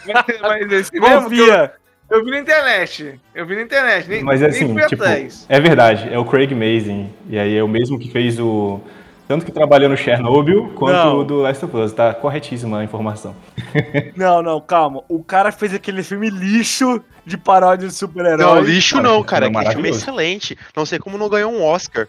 Mas, 0.06 0.24
mas 0.40 0.70
esse 0.72 0.92
mesmo 1.00 1.28
que 1.28 1.38
eu, 1.40 1.46
Confia. 1.46 1.72
Eu 2.14 2.24
vi 2.24 2.30
na 2.30 2.38
internet. 2.38 3.20
Eu 3.34 3.46
vi 3.46 3.56
na 3.56 3.62
internet. 3.62 4.08
Nem, 4.08 4.22
Mas 4.22 4.40
é 4.42 4.48
nem 4.48 4.56
assim, 4.56 4.72
fui 4.72 4.86
tipo, 4.86 5.02
atrás. 5.02 5.46
é 5.48 5.60
verdade, 5.60 6.12
é 6.12 6.18
o 6.18 6.24
Craig 6.24 6.54
Mazin. 6.54 7.10
E 7.28 7.38
aí 7.38 7.56
é 7.56 7.62
o 7.62 7.68
mesmo 7.68 7.98
que 7.98 8.10
fez 8.10 8.38
o. 8.38 8.80
Tanto 9.26 9.46
que 9.46 9.50
trabalhou 9.52 9.88
no 9.88 9.96
Chernobyl 9.96 10.70
quanto 10.74 10.92
Não. 10.96 11.24
do 11.24 11.40
Last 11.40 11.64
of 11.64 11.74
Us. 11.76 11.92
Tá 11.92 12.12
corretíssima 12.12 12.80
a 12.80 12.84
informação. 12.84 13.34
Não, 14.14 14.42
não, 14.42 14.60
calma. 14.60 15.02
O 15.08 15.24
cara 15.24 15.50
fez 15.50 15.72
aquele 15.72 16.02
filme 16.02 16.28
lixo 16.28 17.02
de 17.24 17.38
paródia 17.38 17.88
de 17.88 17.94
super-herói. 17.94 18.36
Não, 18.36 18.60
lixo 18.60 19.00
não, 19.00 19.22
cara. 19.22 19.46
filme 19.46 19.56
é 19.56 19.60
Aquele 19.60 19.74
filme 19.74 19.88
é 19.88 19.92
maravilhoso. 19.92 19.98
excelente. 19.98 20.58
Não 20.76 20.84
sei 20.84 20.98
como 20.98 21.16
não 21.16 21.30
ganhou 21.30 21.50
um 21.50 21.64
Oscar. 21.64 22.06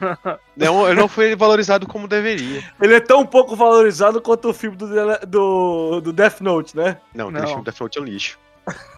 não, 0.54 0.86
ele 0.86 1.00
não 1.00 1.08
foi 1.08 1.34
valorizado 1.34 1.86
como 1.86 2.06
deveria. 2.06 2.62
Ele 2.80 2.94
é 2.94 3.00
tão 3.00 3.24
pouco 3.24 3.56
valorizado 3.56 4.20
quanto 4.20 4.50
o 4.50 4.54
filme 4.54 4.76
do, 4.76 4.86
do, 5.26 6.00
do 6.02 6.12
Death 6.12 6.42
Note, 6.42 6.76
né? 6.76 6.98
Não, 7.14 7.28
aquele 7.28 7.40
Não. 7.40 7.48
filme 7.48 7.64
da 7.64 7.72
Front 7.72 7.96
é 7.96 8.00
um 8.00 8.04
lixo. 8.04 8.38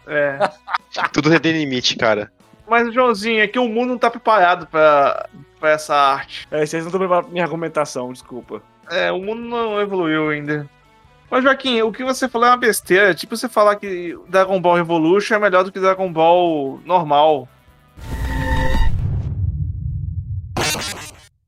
É. 0.07 0.39
Tudo 1.13 1.39
tem 1.41 1.53
limite, 1.53 1.97
cara. 1.97 2.31
Mas, 2.69 2.93
Joãozinho, 2.93 3.43
é 3.43 3.47
que 3.47 3.59
o 3.59 3.69
mundo 3.69 3.91
não 3.91 3.99
tá 3.99 4.11
preparado 4.11 4.67
pra, 4.67 5.29
pra 5.61 5.71
essa 5.71 5.95
arte. 5.95 6.47
É, 6.51 6.65
vocês 6.65 6.83
não 6.83 6.89
estão 6.89 6.99
preparados 6.99 7.27
pra 7.27 7.33
minha 7.33 7.45
argumentação, 7.45 8.13
desculpa. 8.13 8.63
É, 8.91 9.13
o 9.13 9.21
mundo 9.21 9.43
não 9.43 9.81
evoluiu 9.81 10.31
ainda. 10.31 10.69
Mas, 11.31 11.43
Joaquim, 11.43 11.81
o 11.83 11.93
que 11.93 12.05
você 12.05 12.29
falou 12.29 12.47
é 12.47 12.51
uma 12.51 12.57
besteira. 12.57 13.15
Tipo 13.15 13.37
você 13.37 13.49
falar 13.49 13.77
que 13.77 14.19
Dragon 14.29 14.61
Ball 14.61 14.77
Revolution 14.77 15.35
é 15.35 15.39
melhor 15.39 15.65
do 15.65 15.73
que 15.73 15.81
Dragon 15.81 16.13
Ball 16.13 16.81
normal. 16.85 17.49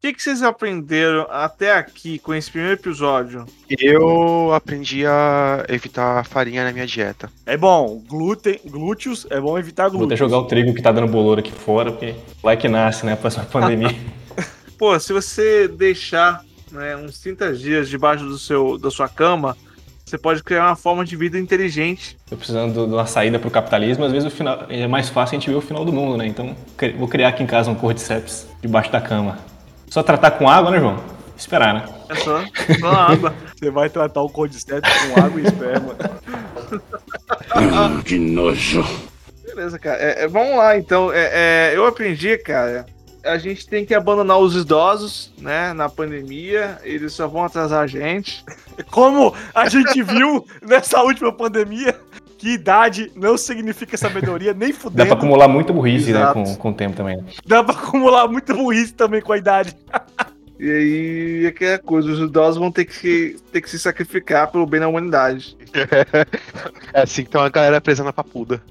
Que, 0.04 0.12
que 0.12 0.22
vocês 0.22 0.42
aprenderam 0.42 1.26
até 1.30 1.72
aqui 1.72 2.18
com 2.18 2.34
esse 2.34 2.50
primeiro 2.50 2.74
episódio? 2.74 3.46
Eu 3.70 4.52
aprendi 4.52 5.06
a 5.06 5.64
evitar 5.66 6.26
farinha 6.26 6.62
na 6.62 6.72
minha 6.72 6.86
dieta. 6.86 7.30
É 7.46 7.56
bom, 7.56 8.02
glúten, 8.06 8.60
glúteos, 8.66 9.26
é 9.30 9.40
bom 9.40 9.58
evitar 9.58 9.84
Vou 9.84 9.92
até 9.92 9.98
glúteos. 10.00 10.18
jogar 10.18 10.38
o 10.40 10.44
trigo 10.44 10.74
que 10.74 10.82
tá 10.82 10.92
dando 10.92 11.10
bolor 11.10 11.38
aqui 11.38 11.50
fora, 11.50 11.90
porque 11.90 12.14
vai 12.42 12.54
que 12.54 12.68
nasce, 12.68 13.06
né? 13.06 13.16
Próxima 13.16 13.46
pandemia. 13.46 13.96
Pô, 14.76 14.98
se 15.00 15.10
você 15.10 15.68
deixar 15.68 16.44
né, 16.70 16.94
uns 16.96 17.18
30 17.20 17.54
dias 17.54 17.88
debaixo 17.88 18.24
do 18.24 18.38
seu, 18.38 18.76
da 18.76 18.90
sua 18.90 19.08
cama, 19.08 19.56
você 20.04 20.18
pode 20.18 20.42
criar 20.42 20.66
uma 20.66 20.76
forma 20.76 21.02
de 21.02 21.16
vida 21.16 21.38
inteligente. 21.38 22.18
Tô 22.28 22.36
precisando 22.36 22.86
de 22.86 22.92
uma 22.92 23.06
saída 23.06 23.38
pro 23.38 23.50
capitalismo, 23.50 24.04
às 24.04 24.12
vezes 24.12 24.30
o 24.30 24.30
final 24.30 24.66
é 24.68 24.86
mais 24.86 25.08
fácil 25.08 25.38
a 25.38 25.40
gente 25.40 25.48
ver 25.48 25.56
o 25.56 25.62
final 25.62 25.82
do 25.82 25.94
mundo, 25.94 26.18
né? 26.18 26.26
Então 26.26 26.54
vou 26.98 27.08
criar 27.08 27.28
aqui 27.28 27.42
em 27.42 27.46
casa 27.46 27.70
um 27.70 27.74
cordyceps 27.74 28.46
debaixo 28.60 28.92
da 28.92 29.00
cama. 29.00 29.53
Só 29.88 30.02
tratar 30.02 30.32
com 30.32 30.48
água, 30.48 30.70
né, 30.70 30.78
João? 30.78 30.98
Esperar, 31.36 31.74
né? 31.74 31.84
É 32.08 32.14
só, 32.14 32.44
só 32.80 32.88
água. 32.88 33.34
Você 33.58 33.70
vai 33.70 33.88
tratar 33.88 34.22
o 34.22 34.28
cordyceps 34.28 34.90
com 35.08 35.20
água 35.20 35.40
e 35.40 35.44
esperma. 35.44 35.96
Beleza, 39.44 39.78
cara. 39.78 39.98
É, 39.98 40.24
é, 40.24 40.28
vamos 40.28 40.56
lá, 40.56 40.76
então. 40.76 41.12
É, 41.12 41.70
é, 41.72 41.76
eu 41.76 41.86
aprendi, 41.86 42.36
cara. 42.38 42.86
A 43.24 43.38
gente 43.38 43.66
tem 43.66 43.86
que 43.86 43.94
abandonar 43.94 44.38
os 44.38 44.54
idosos, 44.54 45.32
né? 45.38 45.72
Na 45.72 45.88
pandemia. 45.88 46.78
Eles 46.82 47.12
só 47.12 47.26
vão 47.26 47.44
atrasar 47.44 47.82
a 47.82 47.86
gente. 47.86 48.44
Como 48.90 49.34
a 49.54 49.68
gente 49.68 50.02
viu 50.02 50.46
nessa 50.62 51.02
última 51.02 51.32
pandemia, 51.32 51.98
que 52.44 52.50
idade 52.50 53.10
não 53.16 53.38
significa 53.38 53.96
sabedoria, 53.96 54.52
nem 54.52 54.68
Dá 54.70 54.78
fudendo. 54.78 55.06
pra 55.06 55.16
acumular 55.16 55.48
muita 55.48 55.72
burrice, 55.72 56.12
né? 56.12 56.20
Exato. 56.20 56.34
Com, 56.34 56.56
com 56.56 56.68
o 56.68 56.74
tempo 56.74 56.94
também. 56.94 57.24
Dá 57.46 57.64
pra 57.64 57.74
acumular 57.74 58.28
muita 58.28 58.52
burrice 58.52 58.92
também 58.92 59.22
com 59.22 59.32
a 59.32 59.38
idade. 59.38 59.74
E 60.60 60.70
aí, 60.70 61.46
aquela 61.46 61.78
coisa, 61.78 62.10
os 62.10 62.18
idosos 62.18 62.58
vão 62.58 62.70
ter 62.70 62.84
que, 62.84 63.38
ter 63.50 63.62
que 63.62 63.70
se 63.70 63.78
sacrificar 63.78 64.52
pelo 64.52 64.66
bem 64.66 64.78
da 64.78 64.88
humanidade. 64.88 65.56
É 66.92 67.00
assim 67.00 67.24
que 67.24 67.30
tem 67.30 67.40
uma 67.40 67.48
galera 67.48 67.80
presa 67.80 68.04
na 68.04 68.12
papuda. 68.12 68.62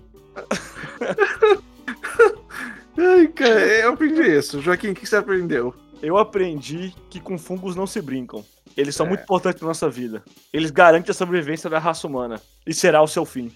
Ai, 2.96 3.28
cara, 3.28 3.60
eu 3.60 3.94
aprendi 3.94 4.22
isso. 4.22 4.62
Joaquim, 4.62 4.92
o 4.92 4.94
que 4.94 5.08
você 5.08 5.16
aprendeu? 5.16 5.74
Eu 6.00 6.18
aprendi 6.18 6.94
que 7.10 7.20
com 7.20 7.40
fungos 7.40 7.76
não 7.76 7.88
se 7.88 8.00
brincam. 8.02 8.46
Eles 8.76 8.96
são 8.96 9.06
muito 9.06 9.24
importantes 9.24 9.60
pra 9.60 9.68
nossa 9.68 9.90
vida. 9.90 10.24
Eles 10.52 10.72
garantem 10.72 11.12
a 11.12 11.14
sobrevivência 11.14 11.70
da 11.70 11.80
raça 11.80 12.08
humana. 12.08 12.42
E 12.66 12.74
será 12.74 13.02
o 13.02 13.08
seu 13.08 13.26
fim. 13.26 13.52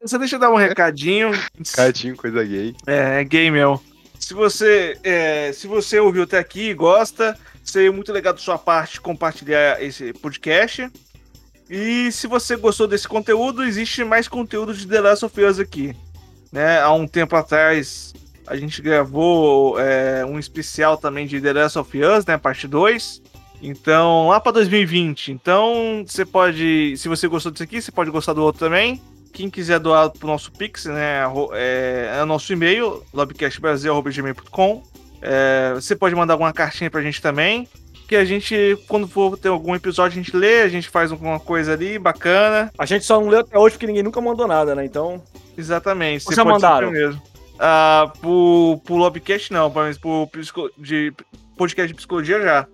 Você 0.00 0.18
deixa 0.18 0.36
eu 0.36 0.40
dar 0.40 0.50
um 0.50 0.56
recadinho. 0.56 1.32
Cadinho, 1.74 2.16
coisa 2.16 2.42
gay. 2.44 2.74
É, 2.86 3.20
é 3.20 3.24
gay 3.24 3.50
meu. 3.50 3.82
Se 4.18 4.32
você, 4.32 4.98
é, 5.02 5.52
se 5.52 5.66
você 5.66 5.98
ouviu 6.00 6.22
até 6.22 6.38
aqui 6.38 6.70
e 6.70 6.74
gosta, 6.74 7.38
seria 7.62 7.92
muito 7.92 8.12
legal 8.12 8.32
da 8.32 8.38
sua 8.38 8.58
parte 8.58 9.00
compartilhar 9.00 9.82
esse 9.82 10.12
podcast. 10.14 10.90
E 11.68 12.10
se 12.10 12.26
você 12.26 12.56
gostou 12.56 12.86
desse 12.86 13.06
conteúdo, 13.06 13.62
existe 13.62 14.02
mais 14.02 14.26
conteúdo 14.26 14.72
de 14.72 14.86
The 14.86 15.00
Last 15.00 15.24
of 15.24 15.44
Us 15.44 15.58
aqui. 15.58 15.94
Né? 16.50 16.80
Há 16.80 16.92
um 16.92 17.06
tempo 17.06 17.36
atrás, 17.36 18.14
a 18.48 18.56
gente 18.56 18.80
gravou 18.80 19.78
é, 19.78 20.24
um 20.24 20.38
especial 20.38 20.96
também 20.96 21.26
de 21.26 21.40
The 21.40 21.52
Last 21.52 21.78
of 21.78 21.98
Us, 22.02 22.26
né? 22.26 22.36
Parte 22.38 22.66
2. 22.66 23.22
Então, 23.62 24.28
lá 24.28 24.40
para 24.40 24.52
2020. 24.52 25.32
Então, 25.32 26.04
você 26.06 26.24
pode. 26.24 26.96
Se 26.96 27.08
você 27.08 27.26
gostou 27.26 27.50
disso 27.50 27.64
aqui, 27.64 27.80
você 27.82 27.90
pode 27.90 28.10
gostar 28.10 28.32
do 28.32 28.42
outro 28.42 28.60
também. 28.60 29.02
Quem 29.32 29.50
quiser 29.50 29.78
doar 29.78 30.10
pro 30.10 30.26
nosso 30.26 30.50
Pix, 30.52 30.86
né? 30.86 31.22
É, 31.52 32.16
é 32.18 32.22
o 32.22 32.26
nosso 32.26 32.52
e-mail, 32.52 33.02
lobcastbrasil.gmail.com. 33.12 34.82
É, 35.20 35.72
você 35.74 35.94
pode 35.94 36.14
mandar 36.14 36.34
alguma 36.34 36.52
cartinha 36.52 36.90
pra 36.90 37.02
gente 37.02 37.20
também. 37.20 37.68
Que 38.06 38.16
a 38.16 38.24
gente, 38.24 38.78
quando 38.88 39.06
for 39.06 39.36
ter 39.36 39.48
algum 39.48 39.74
episódio, 39.74 40.18
a 40.18 40.22
gente 40.22 40.34
lê, 40.34 40.62
a 40.62 40.68
gente 40.68 40.88
faz 40.88 41.12
alguma 41.12 41.38
coisa 41.38 41.74
ali 41.74 41.98
bacana. 41.98 42.72
A 42.78 42.86
gente 42.86 43.04
só 43.04 43.20
não 43.20 43.28
leu 43.28 43.40
até 43.40 43.58
hoje 43.58 43.74
porque 43.74 43.86
ninguém 43.86 44.02
nunca 44.02 44.20
mandou 44.20 44.46
nada, 44.46 44.74
né? 44.74 44.84
Então. 44.84 45.22
Exatamente. 45.56 46.24
Ou 46.26 46.34
já 46.34 46.44
mandaram? 46.44 46.90
Mesmo. 46.90 47.20
Ah, 47.58 48.12
pro, 48.20 48.80
pro 48.84 48.96
Lobcast 48.96 49.52
não, 49.52 49.68
mas 49.70 49.98
pro 49.98 50.26
psico- 50.28 50.70
de, 50.78 51.12
podcast 51.56 51.88
de 51.88 51.94
psicologia 51.94 52.40
já. 52.40 52.66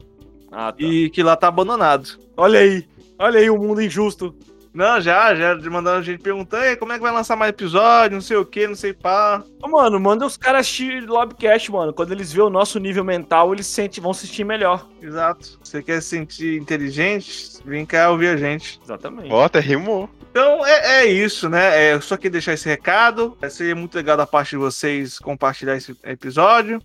Ah, 0.53 0.73
tá. 0.73 0.77
E 0.79 1.11
que 1.11 1.23
lá 1.23 1.37
tá 1.37 1.49
abandonado. 1.49 2.19
Olha 2.37 2.61
aí. 2.61 2.87
Olha 3.19 3.41
aí 3.41 3.49
o 3.51 3.59
mundo 3.59 3.81
injusto. 3.81 4.35
Não, 4.75 5.01
já, 5.01 5.33
já 5.37 5.55
mandaram 5.71 5.99
a 5.99 6.03
gente 6.03 6.21
perguntando 6.21 6.65
"Ei, 6.65 6.75
como 6.75 6.93
é 6.93 6.97
que 6.97 7.03
vai 7.03 7.13
lançar 7.13 7.37
mais 7.37 7.51
episódio, 7.51 8.17
não 8.17 8.21
sei 8.21 8.37
o 8.37 8.45
que, 8.45 8.67
não 8.67 8.75
sei 8.75 8.93
pá. 8.93 9.41
Mano, 9.63 10.01
manda 10.01 10.27
os 10.27 10.37
caras 10.37 10.63
assistir 10.63 11.09
Lobcast, 11.09 11.71
mano. 11.71 11.93
Quando 11.93 12.11
eles 12.11 12.33
verem 12.33 12.49
o 12.49 12.51
nosso 12.51 12.81
nível 12.81 13.05
mental, 13.05 13.55
eles 13.55 13.69
sente, 13.69 14.01
vão 14.01 14.13
se 14.13 14.27
sentir 14.27 14.43
melhor. 14.43 14.85
Exato. 15.01 15.61
Você 15.63 15.81
quer 15.81 16.03
se 16.03 16.09
sentir 16.09 16.61
inteligente? 16.61 17.59
Vem 17.65 17.87
cá 17.87 18.11
ouvir 18.11 18.27
a 18.29 18.37
gente. 18.37 18.81
Exatamente. 18.83 19.33
Ó, 19.33 19.45
até 19.45 19.61
rimou. 19.61 20.11
Então 20.35 20.67
é, 20.67 21.03
é 21.03 21.07
isso, 21.07 21.49
né? 21.49 21.81
É, 21.81 21.95
eu 21.95 22.01
só 22.01 22.17
queria 22.17 22.33
deixar 22.33 22.55
esse 22.55 22.69
recado. 22.69 23.39
É, 23.41 23.49
Seria 23.49 23.77
muito 23.77 23.95
legal 23.95 24.17
da 24.17 24.27
parte 24.27 24.51
de 24.51 24.57
vocês 24.57 25.17
compartilhar 25.21 25.77
esse 25.77 25.97
episódio. 26.03 26.83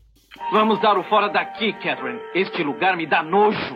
Vamos 0.52 0.80
dar 0.84 0.96
o 0.96 1.04
fora 1.06 1.30
daqui, 1.30 1.74
Catherine. 1.74 2.20
Este 2.36 2.62
lugar 2.62 2.96
me 2.96 3.08
dá 3.08 3.24
nojo. 3.24 3.76